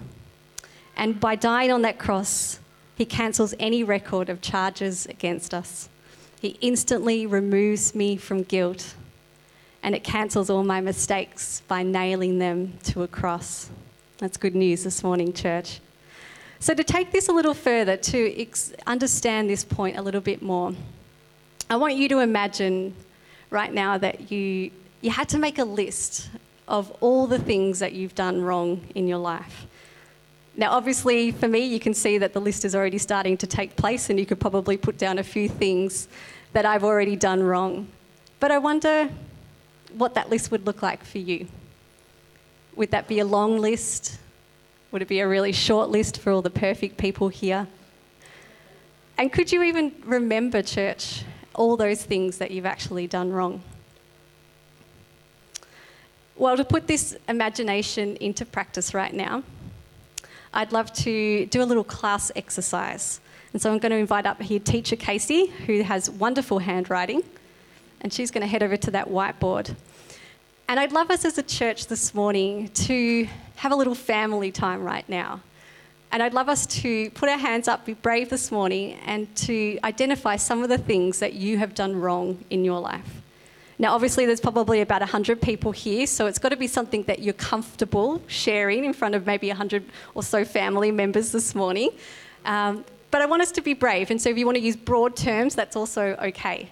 And 0.96 1.18
by 1.18 1.34
dying 1.34 1.72
on 1.72 1.82
that 1.82 1.98
cross, 1.98 2.60
he 2.94 3.04
cancels 3.04 3.54
any 3.58 3.82
record 3.82 4.28
of 4.28 4.40
charges 4.40 5.04
against 5.06 5.52
us. 5.52 5.88
He 6.40 6.56
instantly 6.60 7.26
removes 7.26 7.92
me 7.92 8.16
from 8.16 8.44
guilt 8.44 8.94
and 9.82 9.96
it 9.96 10.04
cancels 10.04 10.48
all 10.48 10.62
my 10.62 10.80
mistakes 10.80 11.62
by 11.66 11.82
nailing 11.82 12.38
them 12.38 12.74
to 12.84 13.02
a 13.02 13.08
cross. 13.08 13.68
That's 14.18 14.36
good 14.36 14.54
news 14.54 14.84
this 14.84 15.02
morning, 15.02 15.32
church. 15.32 15.80
So, 16.62 16.74
to 16.74 16.84
take 16.84 17.10
this 17.10 17.28
a 17.28 17.32
little 17.32 17.54
further, 17.54 17.96
to 17.96 18.40
ex- 18.40 18.74
understand 18.86 19.48
this 19.48 19.64
point 19.64 19.96
a 19.96 20.02
little 20.02 20.20
bit 20.20 20.42
more, 20.42 20.74
I 21.70 21.76
want 21.76 21.96
you 21.96 22.06
to 22.10 22.18
imagine 22.18 22.94
right 23.48 23.72
now 23.72 23.96
that 23.96 24.30
you, 24.30 24.70
you 25.00 25.10
had 25.10 25.26
to 25.30 25.38
make 25.38 25.58
a 25.58 25.64
list 25.64 26.28
of 26.68 26.90
all 27.00 27.26
the 27.26 27.38
things 27.38 27.78
that 27.78 27.94
you've 27.94 28.14
done 28.14 28.42
wrong 28.42 28.86
in 28.94 29.08
your 29.08 29.16
life. 29.16 29.66
Now, 30.54 30.72
obviously, 30.72 31.30
for 31.30 31.48
me, 31.48 31.60
you 31.60 31.80
can 31.80 31.94
see 31.94 32.18
that 32.18 32.34
the 32.34 32.40
list 32.42 32.66
is 32.66 32.74
already 32.74 32.98
starting 32.98 33.38
to 33.38 33.46
take 33.46 33.74
place, 33.76 34.10
and 34.10 34.20
you 34.20 34.26
could 34.26 34.38
probably 34.38 34.76
put 34.76 34.98
down 34.98 35.18
a 35.18 35.24
few 35.24 35.48
things 35.48 36.08
that 36.52 36.66
I've 36.66 36.84
already 36.84 37.16
done 37.16 37.42
wrong. 37.42 37.88
But 38.38 38.50
I 38.50 38.58
wonder 38.58 39.08
what 39.94 40.12
that 40.12 40.28
list 40.28 40.50
would 40.50 40.66
look 40.66 40.82
like 40.82 41.04
for 41.04 41.18
you. 41.18 41.48
Would 42.76 42.90
that 42.90 43.08
be 43.08 43.20
a 43.20 43.24
long 43.24 43.58
list? 43.58 44.18
Would 44.92 45.02
it 45.02 45.08
be 45.08 45.20
a 45.20 45.28
really 45.28 45.52
short 45.52 45.88
list 45.88 46.18
for 46.18 46.32
all 46.32 46.42
the 46.42 46.50
perfect 46.50 46.96
people 46.96 47.28
here? 47.28 47.66
And 49.16 49.32
could 49.32 49.52
you 49.52 49.62
even 49.62 49.94
remember, 50.04 50.62
church, 50.62 51.24
all 51.54 51.76
those 51.76 52.02
things 52.02 52.38
that 52.38 52.50
you've 52.50 52.66
actually 52.66 53.06
done 53.06 53.32
wrong? 53.32 53.62
Well, 56.36 56.56
to 56.56 56.64
put 56.64 56.86
this 56.86 57.16
imagination 57.28 58.16
into 58.16 58.46
practice 58.46 58.94
right 58.94 59.12
now, 59.12 59.42
I'd 60.54 60.72
love 60.72 60.92
to 60.94 61.46
do 61.46 61.62
a 61.62 61.64
little 61.64 61.84
class 61.84 62.32
exercise. 62.34 63.20
And 63.52 63.60
so 63.60 63.72
I'm 63.72 63.78
going 63.78 63.92
to 63.92 63.98
invite 63.98 64.26
up 64.26 64.40
here 64.40 64.58
teacher 64.58 64.96
Casey, 64.96 65.46
who 65.46 65.82
has 65.82 66.10
wonderful 66.10 66.58
handwriting 66.58 67.22
and 68.00 68.12
she's 68.12 68.30
going 68.30 68.42
to 68.42 68.46
head 68.46 68.62
over 68.62 68.76
to 68.76 68.90
that 68.92 69.08
whiteboard. 69.08 69.74
And 70.70 70.78
I'd 70.78 70.92
love 70.92 71.10
us 71.10 71.24
as 71.24 71.36
a 71.36 71.42
church 71.42 71.88
this 71.88 72.14
morning 72.14 72.68
to 72.68 73.26
have 73.56 73.72
a 73.72 73.74
little 73.74 73.96
family 73.96 74.52
time 74.52 74.84
right 74.84 75.06
now. 75.08 75.40
And 76.12 76.22
I'd 76.22 76.32
love 76.32 76.48
us 76.48 76.64
to 76.66 77.10
put 77.10 77.28
our 77.28 77.38
hands 77.38 77.66
up, 77.66 77.84
be 77.84 77.94
brave 77.94 78.30
this 78.30 78.52
morning, 78.52 78.92
and 79.04 79.34
to 79.34 79.80
identify 79.82 80.36
some 80.36 80.62
of 80.62 80.68
the 80.68 80.78
things 80.78 81.18
that 81.18 81.32
you 81.32 81.58
have 81.58 81.74
done 81.74 82.00
wrong 82.00 82.44
in 82.50 82.64
your 82.64 82.78
life. 82.78 83.20
Now, 83.80 83.96
obviously, 83.96 84.26
there's 84.26 84.40
probably 84.40 84.80
about 84.80 85.00
100 85.00 85.42
people 85.42 85.72
here, 85.72 86.06
so 86.06 86.28
it's 86.28 86.38
got 86.38 86.50
to 86.50 86.56
be 86.56 86.68
something 86.68 87.02
that 87.02 87.18
you're 87.18 87.34
comfortable 87.34 88.22
sharing 88.28 88.84
in 88.84 88.92
front 88.92 89.16
of 89.16 89.26
maybe 89.26 89.48
100 89.48 89.84
or 90.14 90.22
so 90.22 90.44
family 90.44 90.92
members 90.92 91.32
this 91.32 91.52
morning. 91.52 91.90
Um, 92.44 92.84
but 93.10 93.22
I 93.22 93.26
want 93.26 93.42
us 93.42 93.50
to 93.50 93.60
be 93.60 93.74
brave, 93.74 94.12
and 94.12 94.22
so 94.22 94.30
if 94.30 94.38
you 94.38 94.46
want 94.46 94.56
to 94.56 94.62
use 94.62 94.76
broad 94.76 95.16
terms, 95.16 95.56
that's 95.56 95.74
also 95.74 96.14
okay. 96.22 96.68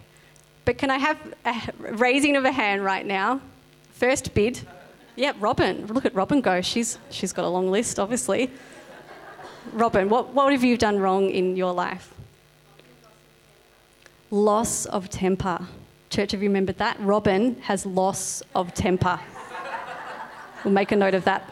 But 0.64 0.78
can 0.78 0.88
I 0.88 0.98
have 0.98 1.18
a 1.44 1.72
raising 1.96 2.36
of 2.36 2.44
a 2.44 2.52
hand 2.52 2.84
right 2.84 3.04
now? 3.04 3.40
First 3.98 4.32
bid. 4.32 4.60
Yep, 5.16 5.36
Robin. 5.40 5.84
Look 5.88 6.04
at 6.04 6.14
Robin 6.14 6.40
go. 6.40 6.60
She's, 6.60 6.98
she's 7.10 7.32
got 7.32 7.44
a 7.44 7.48
long 7.48 7.68
list, 7.68 7.98
obviously. 7.98 8.48
Robin, 9.72 10.08
what, 10.08 10.32
what 10.32 10.52
have 10.52 10.62
you 10.62 10.76
done 10.76 11.00
wrong 11.00 11.28
in 11.30 11.56
your 11.56 11.72
life? 11.72 12.14
Loss 14.30 14.86
of 14.86 15.10
temper. 15.10 15.66
Church, 16.10 16.30
have 16.30 16.40
you 16.40 16.48
remembered 16.48 16.78
that? 16.78 16.96
Robin 17.00 17.60
has 17.62 17.84
loss 17.84 18.40
of 18.54 18.72
temper. 18.72 19.18
We'll 20.64 20.74
make 20.74 20.92
a 20.92 20.96
note 20.96 21.14
of 21.14 21.24
that. 21.24 21.50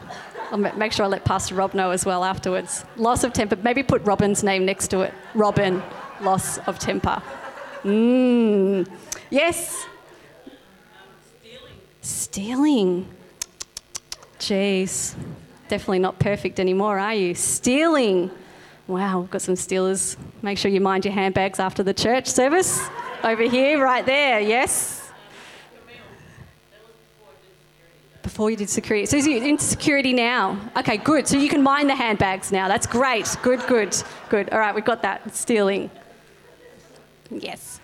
I'll 0.49 0.57
make 0.57 0.93
sure 0.93 1.03
I 1.03 1.09
let 1.09 1.25
Pastor 1.25 1.55
Rob 1.55 1.73
know 1.73 1.91
as 1.91 2.05
well 2.05 2.23
afterwards. 2.23 2.85
Loss 2.95 3.25
of 3.25 3.33
temper. 3.33 3.57
Maybe 3.57 3.83
put 3.83 4.01
Robin's 4.05 4.41
name 4.41 4.63
next 4.65 4.87
to 4.91 5.01
it. 5.01 5.13
Robin, 5.33 5.83
loss 6.21 6.59
of 6.59 6.79
temper. 6.79 7.21
Mmm. 7.83 8.89
Yes. 9.29 9.85
Stealing. 12.07 13.05
Jeez. 14.39 15.13
Definitely 15.67 15.99
not 15.99 16.17
perfect 16.19 16.57
anymore, 16.57 16.97
are 16.97 17.13
you? 17.13 17.35
Stealing. 17.35 18.31
Wow, 18.87 19.19
we've 19.19 19.29
got 19.29 19.41
some 19.41 19.57
stealers. 19.57 20.15
Make 20.41 20.57
sure 20.57 20.71
you 20.71 20.79
mind 20.79 21.03
your 21.03 21.13
handbags 21.13 21.59
after 21.59 21.83
the 21.83 21.93
church 21.93 22.25
service. 22.27 22.87
Over 23.25 23.43
here, 23.43 23.83
right 23.83 24.05
there, 24.05 24.39
yes? 24.39 25.11
Before 28.23 28.49
you 28.49 28.55
did 28.55 28.69
security. 28.69 29.05
So 29.05 29.17
you're 29.17 29.43
in 29.43 29.59
security 29.59 30.13
now. 30.13 30.57
Okay, 30.77 30.95
good. 30.95 31.27
So 31.27 31.35
you 31.35 31.49
can 31.49 31.61
mind 31.61 31.89
the 31.89 31.95
handbags 31.95 32.53
now. 32.53 32.69
That's 32.69 32.87
great. 32.87 33.35
Good, 33.41 33.59
good, 33.67 34.01
good. 34.29 34.49
All 34.51 34.59
right, 34.59 34.73
we've 34.73 34.85
got 34.85 35.01
that. 35.01 35.35
Stealing. 35.35 35.91
Yes. 37.29 37.76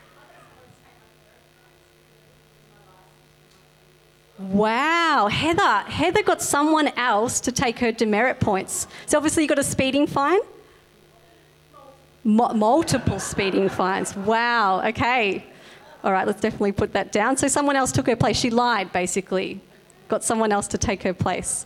Wow, 4.52 5.30
Heather. 5.32 5.90
Heather 5.90 6.22
got 6.22 6.42
someone 6.42 6.90
else 6.98 7.40
to 7.42 7.52
take 7.52 7.80
her 7.80 7.92
demerit 7.92 8.40
points. 8.40 8.88
So 9.06 9.18
obviously 9.18 9.44
you 9.44 9.50
got 9.50 9.60
a 9.60 9.64
speeding 9.64 10.06
fine? 10.06 10.40
Multiple 12.26 13.20
speeding 13.20 13.70
fines. 13.70 14.16
Wow, 14.16 14.82
okay. 14.88 15.46
All 16.04 16.12
right, 16.12 16.28
let's 16.28 16.42
definitely 16.42 16.74
put 16.74 16.92
that 16.94 17.12
down. 17.14 17.38
So 17.38 17.48
someone 17.48 17.78
else 17.78 17.92
took 17.92 18.08
her 18.08 18.16
place. 18.16 18.38
She 18.38 18.50
lied, 18.50 18.92
basically. 18.92 19.62
Got 20.10 20.24
someone 20.24 20.52
else 20.52 20.68
to 20.70 20.78
take 20.78 21.04
her 21.04 21.14
place. 21.14 21.66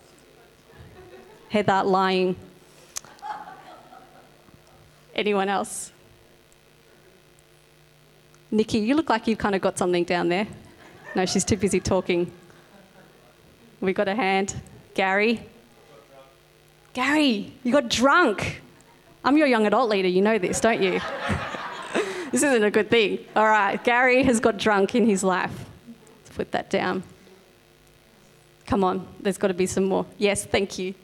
Heather 1.50 1.82
lying. 1.84 2.36
Anyone 5.16 5.50
else? 5.50 5.92
Nikki, 8.52 8.78
you 8.80 8.96
look 8.96 9.10
like 9.10 9.28
you've 9.28 9.40
kind 9.40 9.56
of 9.56 9.62
got 9.62 9.78
something 9.80 10.04
down 10.04 10.30
there. 10.30 10.48
No, 11.16 11.26
she's 11.26 11.44
too 11.44 11.58
busy 11.58 11.80
talking. 11.80 12.32
We 13.80 13.94
got 13.94 14.08
a 14.08 14.16
hand. 14.16 14.56
Gary. 14.94 15.42
Gary, 16.94 17.54
you 17.64 17.72
got 17.72 17.90
drunk. 17.90 18.62
I'm 19.24 19.38
your 19.38 19.48
young 19.48 19.68
adult 19.68 19.90
leader, 19.90 20.08
you 20.08 20.22
know 20.22 20.40
this, 20.40 20.60
don't 20.60 20.82
you? 20.82 20.94
this 22.32 22.42
isn't 22.42 22.64
a 22.64 22.72
good 22.72 22.90
thing. 22.90 23.20
All 23.36 23.46
right, 23.46 23.84
Gary 23.84 24.24
has 24.24 24.40
got 24.40 24.58
drunk 24.58 24.96
in 24.96 25.06
his 25.06 25.24
life. 25.24 25.52
Let's 26.24 26.36
put 26.36 26.52
that 26.54 26.70
down. 26.70 27.04
Come 28.66 28.84
on, 28.84 29.08
there's 29.20 29.38
got 29.38 29.50
to 29.50 29.54
be 29.54 29.66
some 29.66 29.84
more. 29.84 30.06
Yes, 30.18 30.46
thank 30.46 30.80
you. 30.80 30.96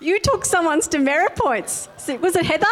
You 0.00 0.18
took 0.18 0.44
someone's 0.44 0.88
demerit 0.88 1.36
points. 1.36 1.88
Was 2.20 2.34
it 2.34 2.44
Heather? 2.44 2.66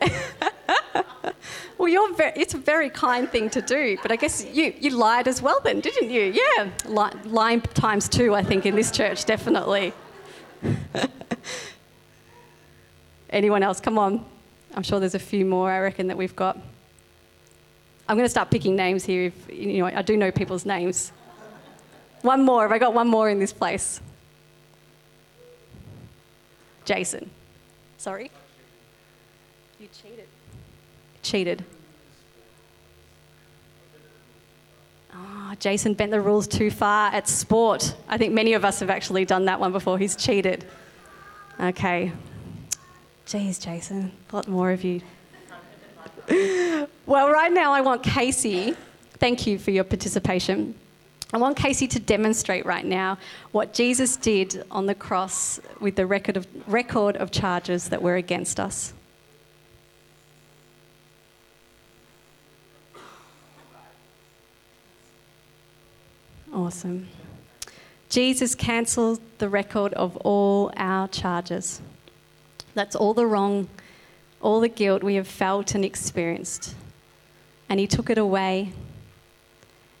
well, 1.77 1.77
you're 1.88 2.14
very, 2.14 2.32
it's 2.36 2.54
a 2.54 2.58
very 2.58 2.90
kind 2.90 3.28
thing 3.28 3.50
to 3.50 3.60
do, 3.60 3.98
but 4.02 4.12
I 4.12 4.16
guess 4.16 4.44
you, 4.44 4.74
you 4.78 4.90
lied 4.90 5.26
as 5.28 5.42
well 5.42 5.60
then, 5.62 5.80
didn't 5.80 6.10
you? 6.10 6.32
Yeah, 6.32 6.70
lying 6.86 7.60
times 7.60 8.08
two, 8.08 8.34
I 8.34 8.42
think, 8.42 8.66
in 8.66 8.74
this 8.76 8.90
church, 8.90 9.24
definitely. 9.24 9.92
Anyone 13.30 13.62
else? 13.62 13.80
Come 13.80 13.98
on. 13.98 14.24
I'm 14.74 14.82
sure 14.82 15.00
there's 15.00 15.14
a 15.14 15.18
few 15.18 15.44
more, 15.44 15.70
I 15.70 15.80
reckon, 15.80 16.06
that 16.06 16.16
we've 16.16 16.36
got. 16.36 16.56
I'm 18.08 18.16
going 18.16 18.24
to 18.24 18.30
start 18.30 18.50
picking 18.50 18.74
names 18.74 19.04
here. 19.04 19.24
If, 19.24 19.50
you 19.52 19.78
know, 19.78 19.86
I 19.86 20.02
do 20.02 20.16
know 20.16 20.30
people's 20.30 20.64
names. 20.64 21.12
One 22.22 22.44
more. 22.44 22.62
Have 22.62 22.72
I 22.72 22.78
got 22.78 22.94
one 22.94 23.08
more 23.08 23.28
in 23.28 23.38
this 23.38 23.52
place? 23.52 24.00
Jason. 26.84 27.30
Sorry? 27.98 28.30
You 29.78 29.88
cheated. 30.02 30.26
Cheated. 31.28 31.62
Oh, 35.14 35.52
Jason 35.60 35.92
bent 35.92 36.10
the 36.10 36.22
rules 36.22 36.48
too 36.48 36.70
far 36.70 37.12
at 37.12 37.28
sport. 37.28 37.94
I 38.08 38.16
think 38.16 38.32
many 38.32 38.54
of 38.54 38.64
us 38.64 38.80
have 38.80 38.88
actually 38.88 39.26
done 39.26 39.44
that 39.44 39.60
one 39.60 39.70
before. 39.70 39.98
He's 39.98 40.16
cheated. 40.16 40.64
Okay. 41.60 42.12
Jeez, 43.26 43.62
Jason, 43.62 44.10
a 44.32 44.36
lot 44.36 44.48
more 44.48 44.70
of 44.70 44.82
you. 44.82 45.02
well, 47.04 47.28
right 47.28 47.52
now 47.52 47.72
I 47.72 47.82
want 47.82 48.02
Casey, 48.02 48.74
thank 49.18 49.46
you 49.46 49.58
for 49.58 49.70
your 49.70 49.84
participation. 49.84 50.74
I 51.34 51.36
want 51.36 51.58
Casey 51.58 51.86
to 51.88 52.00
demonstrate 52.00 52.64
right 52.64 52.86
now 52.86 53.18
what 53.52 53.74
Jesus 53.74 54.16
did 54.16 54.64
on 54.70 54.86
the 54.86 54.94
cross 54.94 55.60
with 55.78 55.94
the 55.94 56.06
record 56.06 56.38
of, 56.38 56.46
record 56.66 57.18
of 57.18 57.30
charges 57.30 57.90
that 57.90 58.00
were 58.00 58.16
against 58.16 58.58
us. 58.58 58.94
Awesome. 66.52 67.08
Jesus 68.08 68.54
cancelled 68.54 69.20
the 69.36 69.48
record 69.48 69.92
of 69.94 70.16
all 70.18 70.72
our 70.76 71.08
charges. 71.08 71.82
That's 72.74 72.96
all 72.96 73.12
the 73.12 73.26
wrong, 73.26 73.68
all 74.40 74.60
the 74.60 74.68
guilt 74.68 75.02
we 75.02 75.16
have 75.16 75.28
felt 75.28 75.74
and 75.74 75.84
experienced. 75.84 76.74
And 77.68 77.78
He 77.78 77.86
took 77.86 78.08
it 78.08 78.16
away 78.16 78.72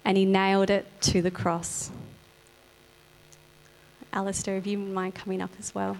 and 0.04 0.16
He 0.16 0.24
nailed 0.24 0.70
it 0.70 0.86
to 1.02 1.20
the 1.20 1.30
cross. 1.30 1.90
Alistair, 4.12 4.56
if 4.56 4.66
you 4.66 4.78
mind 4.78 5.14
coming 5.14 5.42
up 5.42 5.50
as 5.58 5.74
well. 5.74 5.98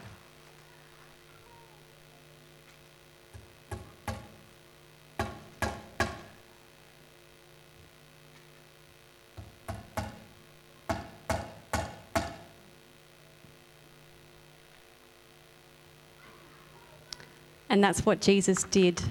And 17.70 17.82
that's 17.82 18.06
what 18.06 18.20
Jesus 18.20 18.64
did 18.64 19.02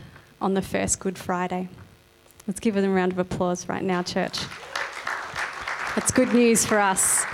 on 0.42 0.54
the 0.54 0.62
first 0.62 1.00
Good 1.00 1.18
Friday. 1.18 1.70
Let's 2.48 2.60
give 2.60 2.76
them 2.76 2.86
a 2.86 2.94
round 2.94 3.12
of 3.12 3.20
applause 3.20 3.68
right 3.68 3.84
now, 3.84 4.04
church. 4.04 4.40
That's 5.96 6.12
good 6.12 6.34
news 6.34 6.66
for 6.66 6.80
us. 6.80 7.26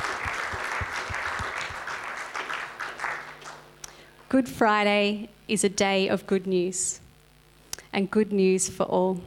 Good 4.30 4.50
Friday 4.50 5.30
is 5.48 5.64
a 5.64 5.70
day 5.70 6.08
of 6.08 6.26
good 6.26 6.48
news, 6.48 7.00
and 7.92 8.10
good 8.10 8.32
news 8.32 8.68
for 8.68 8.84
all. 8.84 9.22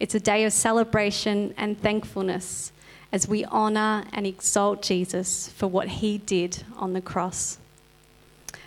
It's 0.00 0.14
a 0.14 0.20
day 0.20 0.44
of 0.44 0.52
celebration 0.52 1.54
and 1.58 1.78
thankfulness 1.78 2.72
as 3.12 3.28
we 3.28 3.44
honour 3.44 4.04
and 4.12 4.26
exalt 4.26 4.82
Jesus 4.82 5.48
for 5.48 5.66
what 5.66 5.88
he 5.88 6.18
did 6.18 6.64
on 6.76 6.94
the 6.94 7.02
cross. 7.02 7.58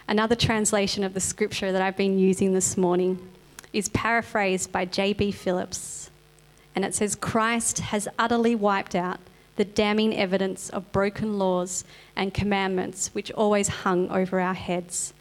Another 0.08 0.36
translation 0.36 1.04
of 1.04 1.16
the 1.16 1.20
scripture 1.20 1.72
that 1.72 1.82
I've 1.82 1.98
been 1.98 2.20
using 2.20 2.54
this 2.54 2.78
morning 2.78 3.18
is 3.74 3.90
paraphrased 3.90 4.72
by 4.72 4.86
J.B. 4.86 5.32
Phillips, 5.32 6.12
and 6.76 6.86
it 6.86 6.94
says, 6.94 7.16
Christ 7.16 7.80
has 7.80 8.08
utterly 8.20 8.54
wiped 8.54 8.94
out 8.94 9.20
the 9.56 9.66
damning 9.66 10.16
evidence 10.16 10.70
of 10.70 10.92
broken 10.92 11.40
laws 11.40 11.84
and 12.16 12.34
commandments 12.34 13.10
which 13.14 13.32
always 13.32 13.68
hung 13.68 14.10
over 14.12 14.40
our 14.40 14.54
heads 14.54 15.14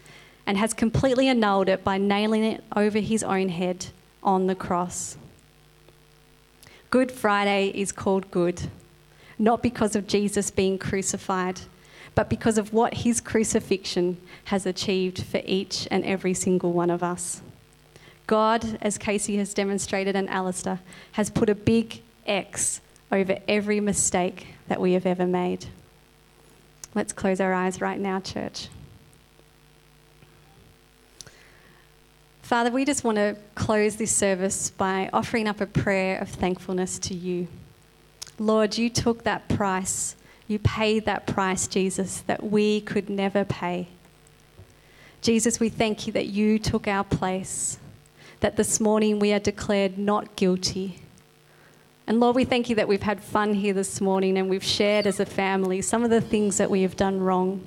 and 0.47 0.59
has 0.59 0.75
completely 0.75 1.29
annulled 1.29 1.69
it 1.71 1.83
by 1.83 1.97
nailing 1.97 2.45
it 2.45 2.63
over 2.77 2.99
his 2.99 3.23
own 3.23 3.49
head 3.49 3.87
on 4.23 4.47
the 4.49 4.55
cross. 4.55 5.17
Good 6.91 7.11
Friday 7.11 7.69
is 7.69 7.91
called 7.91 8.31
good, 8.31 8.61
not 9.39 9.63
because 9.63 9.97
of 9.97 10.07
Jesus 10.07 10.51
being 10.51 10.79
crucified, 10.79 11.61
but 12.15 12.29
because 12.29 12.59
of 12.59 12.73
what 12.73 12.95
his 12.95 13.21
crucifixion 13.21 14.19
has 14.45 14.67
achieved 14.67 15.23
for 15.23 15.41
each 15.45 15.89
and 15.91 16.05
every 16.05 16.35
single 16.35 16.73
one 16.73 16.91
of 16.91 17.03
us. 17.03 17.43
God, 18.27 18.79
as 18.81 18.97
Casey 18.97 19.37
has 19.37 19.53
demonstrated 19.53 20.17
and 20.17 20.31
Alistair, 20.31 20.81
has 21.13 21.29
put 21.29 21.51
a 21.51 21.55
big 21.55 22.01
X 22.27 22.81
over 23.13 23.39
every 23.47 23.81
mistake 23.81 24.49
that 24.69 24.81
we 24.81 24.93
have 24.93 25.07
ever 25.07 25.27
made. 25.27 25.67
Let's 26.95 27.13
close 27.13 27.41
our 27.41 27.53
eyes 27.53 27.81
right 27.81 27.99
now, 27.99 28.21
church. 28.21 28.69
Father, 32.43 32.71
we 32.71 32.85
just 32.85 33.05
want 33.05 33.17
to 33.17 33.37
close 33.55 33.97
this 33.97 34.15
service 34.15 34.71
by 34.71 35.11
offering 35.13 35.49
up 35.49 35.61
a 35.61 35.67
prayer 35.67 36.19
of 36.19 36.29
thankfulness 36.29 36.99
to 37.01 37.15
you. 37.15 37.49
Lord, 38.39 38.77
you 38.77 38.91
took 38.91 39.25
that 39.25 39.49
price. 39.49 40.15
You 40.47 40.59
paid 40.59 41.07
that 41.07 41.27
price, 41.27 41.67
Jesus, 41.67 42.21
that 42.23 42.43
we 42.43 42.81
could 42.83 43.09
never 43.09 43.45
pay. 43.45 43.89
Jesus, 45.23 45.59
we 45.59 45.71
thank 45.71 46.07
you 46.07 46.13
that 46.13 46.27
you 46.27 46.59
took 46.59 46.87
our 46.87 47.05
place, 47.05 47.79
that 48.41 48.57
this 48.57 48.79
morning 48.79 49.19
we 49.19 49.33
are 49.33 49.39
declared 49.39 49.97
not 49.97 50.37
guilty. 50.37 50.99
And 52.07 52.21
Lord, 52.21 52.37
we 52.37 52.45
thank 52.45 52.69
you 52.69 52.77
that 52.77 52.89
we've 52.89 53.03
had 53.03 53.23
fun 53.23 53.55
here 53.55 53.73
this 53.73 54.03
morning 54.03 54.37
and 54.37 54.51
we've 54.51 54.63
shared 54.63 55.07
as 55.07 55.21
a 55.21 55.25
family 55.25 55.81
some 55.81 56.05
of 56.05 56.11
the 56.11 56.21
things 56.21 56.59
that 56.59 56.71
we 56.71 56.83
have 56.83 56.97
done 56.97 57.21
wrong. 57.21 57.67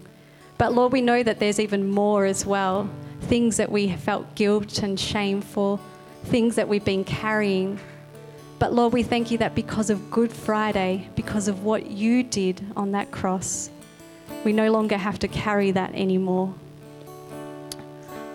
But 0.60 0.74
Lord, 0.74 0.94
we 0.94 1.02
know 1.02 1.24
that 1.24 1.40
there's 1.40 1.60
even 1.60 1.90
more 1.90 2.26
as 2.26 2.46
well 2.46 2.90
things 3.22 3.58
that 3.58 3.72
we 3.72 3.88
have 3.88 4.00
felt 4.00 4.36
guilt 4.36 4.84
and 4.84 5.00
shame 5.00 5.42
for, 5.42 5.80
things 6.26 6.56
that 6.56 6.68
we've 6.68 6.86
been 6.86 7.04
carrying. 7.04 7.80
But 8.60 8.74
Lord, 8.74 8.94
we 8.94 9.04
thank 9.04 9.30
you 9.30 9.38
that 9.38 9.54
because 9.54 9.90
of 9.90 10.10
Good 10.10 10.32
Friday, 10.32 11.10
because 11.16 11.48
of 11.48 11.64
what 11.64 11.92
you 11.92 12.24
did 12.24 12.66
on 12.76 12.92
that 12.92 13.12
cross, 13.12 13.70
we 14.44 14.52
no 14.52 14.72
longer 14.72 14.98
have 14.98 15.20
to 15.20 15.28
carry 15.28 15.72
that 15.72 15.94
anymore. 15.94 16.54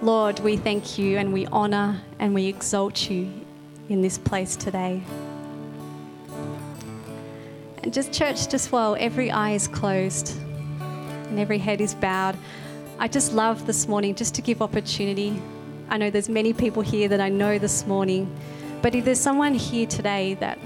Lord, 0.01 0.41
we 0.41 0.57
thank 0.57 0.99
you 0.99 1.19
and 1.19 1.33
we 1.33 1.47
honour 1.49 2.01
and 2.19 2.35
we 2.35 2.47
exalt 2.47 3.11
you 3.11 3.33
in 3.89 4.03
this 4.03 4.19
place 4.19 4.57
today. 4.57 5.03
And 7.83 7.93
just, 7.93 8.13
church, 8.13 8.49
just 8.49 8.71
while 8.71 8.97
every 8.99 9.31
eye 9.31 9.53
is 9.53 9.67
closed 9.67 10.37
and 10.81 11.39
every 11.39 11.59
head 11.59 11.81
is 11.81 11.95
bowed, 11.95 12.37
I 12.99 13.09
just 13.09 13.33
love 13.33 13.67
this 13.67 13.89
morning 13.89 14.15
just 14.15 14.37
to 14.37 14.43
give 14.43 14.63
opportunity. 14.63 15.41
I 15.89 15.99
know 15.99 16.11
there's 16.11 16.29
many 16.29 16.53
people 16.53 16.83
here 16.83 17.09
that 17.09 17.21
I 17.21 17.29
know 17.29 17.59
this 17.59 17.87
morning, 17.87 18.33
but 18.83 18.97
if 18.97 19.05
there's 19.05 19.21
someone 19.21 19.55
here 19.55 19.87
today 19.87 20.35
that 20.35 20.59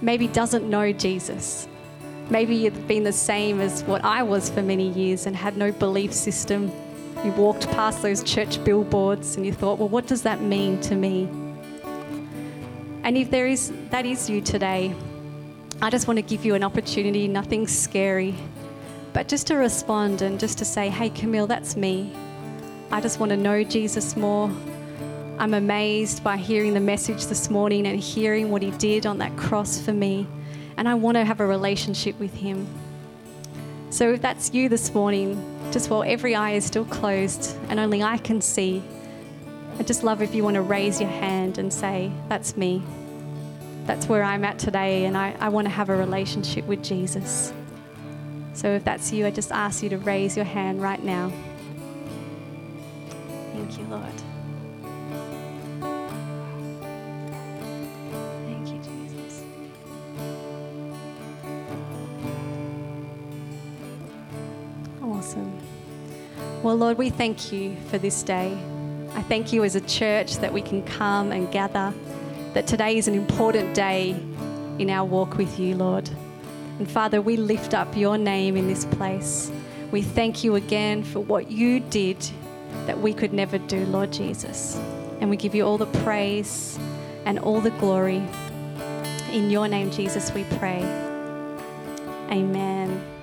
maybe 0.00 0.28
doesn't 0.28 0.70
know 0.70 0.92
Jesus, 0.92 1.66
maybe 2.30 2.54
you've 2.54 2.86
been 2.86 3.02
the 3.02 3.12
same 3.12 3.60
as 3.60 3.82
what 3.84 4.04
I 4.04 4.22
was 4.22 4.48
for 4.48 4.62
many 4.62 4.88
years 4.90 5.26
and 5.26 5.34
had 5.34 5.56
no 5.56 5.72
belief 5.72 6.12
system. 6.12 6.70
You 7.24 7.32
walked 7.32 7.68
past 7.70 8.02
those 8.02 8.22
church 8.22 8.62
billboards 8.64 9.36
and 9.36 9.44
you 9.44 9.52
thought, 9.52 9.78
well, 9.78 9.88
what 9.88 10.06
does 10.06 10.22
that 10.22 10.40
mean 10.40 10.80
to 10.82 10.94
me? 10.94 11.28
And 13.02 13.18
if 13.18 13.30
there 13.30 13.48
is 13.48 13.72
that 13.90 14.06
is 14.06 14.30
you 14.30 14.40
today, 14.40 14.94
I 15.82 15.90
just 15.90 16.06
want 16.06 16.18
to 16.18 16.22
give 16.22 16.44
you 16.44 16.54
an 16.54 16.62
opportunity, 16.62 17.26
nothing 17.26 17.66
scary. 17.66 18.34
But 19.12 19.28
just 19.28 19.48
to 19.48 19.56
respond 19.56 20.22
and 20.22 20.38
just 20.38 20.58
to 20.58 20.64
say, 20.64 20.88
hey, 20.88 21.10
Camille, 21.10 21.46
that's 21.46 21.76
me. 21.76 22.14
I 22.90 23.00
just 23.00 23.18
want 23.18 23.30
to 23.30 23.36
know 23.36 23.64
Jesus 23.64 24.16
more. 24.16 24.50
I'm 25.36 25.52
amazed 25.52 26.22
by 26.22 26.36
hearing 26.36 26.74
the 26.74 26.80
message 26.80 27.26
this 27.26 27.50
morning 27.50 27.88
and 27.88 27.98
hearing 27.98 28.50
what 28.50 28.62
he 28.62 28.70
did 28.72 29.04
on 29.04 29.18
that 29.18 29.36
cross 29.36 29.80
for 29.80 29.92
me. 29.92 30.28
And 30.76 30.88
I 30.88 30.94
want 30.94 31.16
to 31.16 31.24
have 31.24 31.40
a 31.40 31.46
relationship 31.46 32.18
with 32.20 32.32
him. 32.32 32.68
So 33.90 34.12
if 34.12 34.22
that's 34.22 34.54
you 34.54 34.68
this 34.68 34.94
morning, 34.94 35.36
just 35.72 35.90
while 35.90 36.04
every 36.04 36.36
eye 36.36 36.52
is 36.52 36.64
still 36.64 36.84
closed 36.84 37.56
and 37.68 37.80
only 37.80 38.02
I 38.02 38.18
can 38.18 38.40
see, 38.40 38.82
I'd 39.78 39.88
just 39.88 40.04
love 40.04 40.22
if 40.22 40.36
you 40.36 40.44
want 40.44 40.54
to 40.54 40.62
raise 40.62 41.00
your 41.00 41.10
hand 41.10 41.58
and 41.58 41.72
say, 41.72 42.12
That's 42.28 42.56
me. 42.56 42.82
That's 43.86 44.08
where 44.08 44.22
I'm 44.22 44.44
at 44.44 44.58
today, 44.58 45.04
and 45.04 45.16
I, 45.16 45.36
I 45.40 45.50
want 45.50 45.66
to 45.66 45.70
have 45.70 45.90
a 45.90 45.96
relationship 45.96 46.64
with 46.64 46.82
Jesus. 46.82 47.52
So 48.54 48.68
if 48.68 48.84
that's 48.84 49.12
you, 49.12 49.26
I 49.26 49.30
just 49.30 49.52
ask 49.52 49.82
you 49.82 49.90
to 49.90 49.98
raise 49.98 50.36
your 50.36 50.46
hand 50.46 50.80
right 50.80 51.02
now. 51.02 51.30
Thank 53.52 53.78
you, 53.78 53.84
Lord. 53.86 54.33
Well, 66.74 66.80
Lord, 66.80 66.98
we 66.98 67.08
thank 67.08 67.52
you 67.52 67.76
for 67.88 67.98
this 67.98 68.24
day. 68.24 68.58
I 69.14 69.22
thank 69.22 69.52
you 69.52 69.62
as 69.62 69.76
a 69.76 69.80
church 69.82 70.38
that 70.38 70.52
we 70.52 70.60
can 70.60 70.82
come 70.82 71.30
and 71.30 71.48
gather, 71.52 71.94
that 72.52 72.66
today 72.66 72.96
is 72.96 73.06
an 73.06 73.14
important 73.14 73.76
day 73.76 74.10
in 74.80 74.90
our 74.90 75.04
walk 75.06 75.36
with 75.36 75.60
you, 75.60 75.76
Lord. 75.76 76.10
And 76.80 76.90
Father, 76.90 77.22
we 77.22 77.36
lift 77.36 77.74
up 77.74 77.96
your 77.96 78.18
name 78.18 78.56
in 78.56 78.66
this 78.66 78.86
place. 78.86 79.52
We 79.92 80.02
thank 80.02 80.42
you 80.42 80.56
again 80.56 81.04
for 81.04 81.20
what 81.20 81.48
you 81.48 81.78
did 81.78 82.16
that 82.86 83.00
we 83.00 83.14
could 83.14 83.32
never 83.32 83.58
do, 83.58 83.86
Lord 83.86 84.12
Jesus. 84.12 84.76
And 85.20 85.30
we 85.30 85.36
give 85.36 85.54
you 85.54 85.64
all 85.64 85.78
the 85.78 85.86
praise 86.02 86.76
and 87.24 87.38
all 87.38 87.60
the 87.60 87.70
glory. 87.70 88.20
In 89.30 89.48
your 89.48 89.68
name, 89.68 89.92
Jesus, 89.92 90.34
we 90.34 90.42
pray. 90.58 90.82
Amen. 92.32 93.13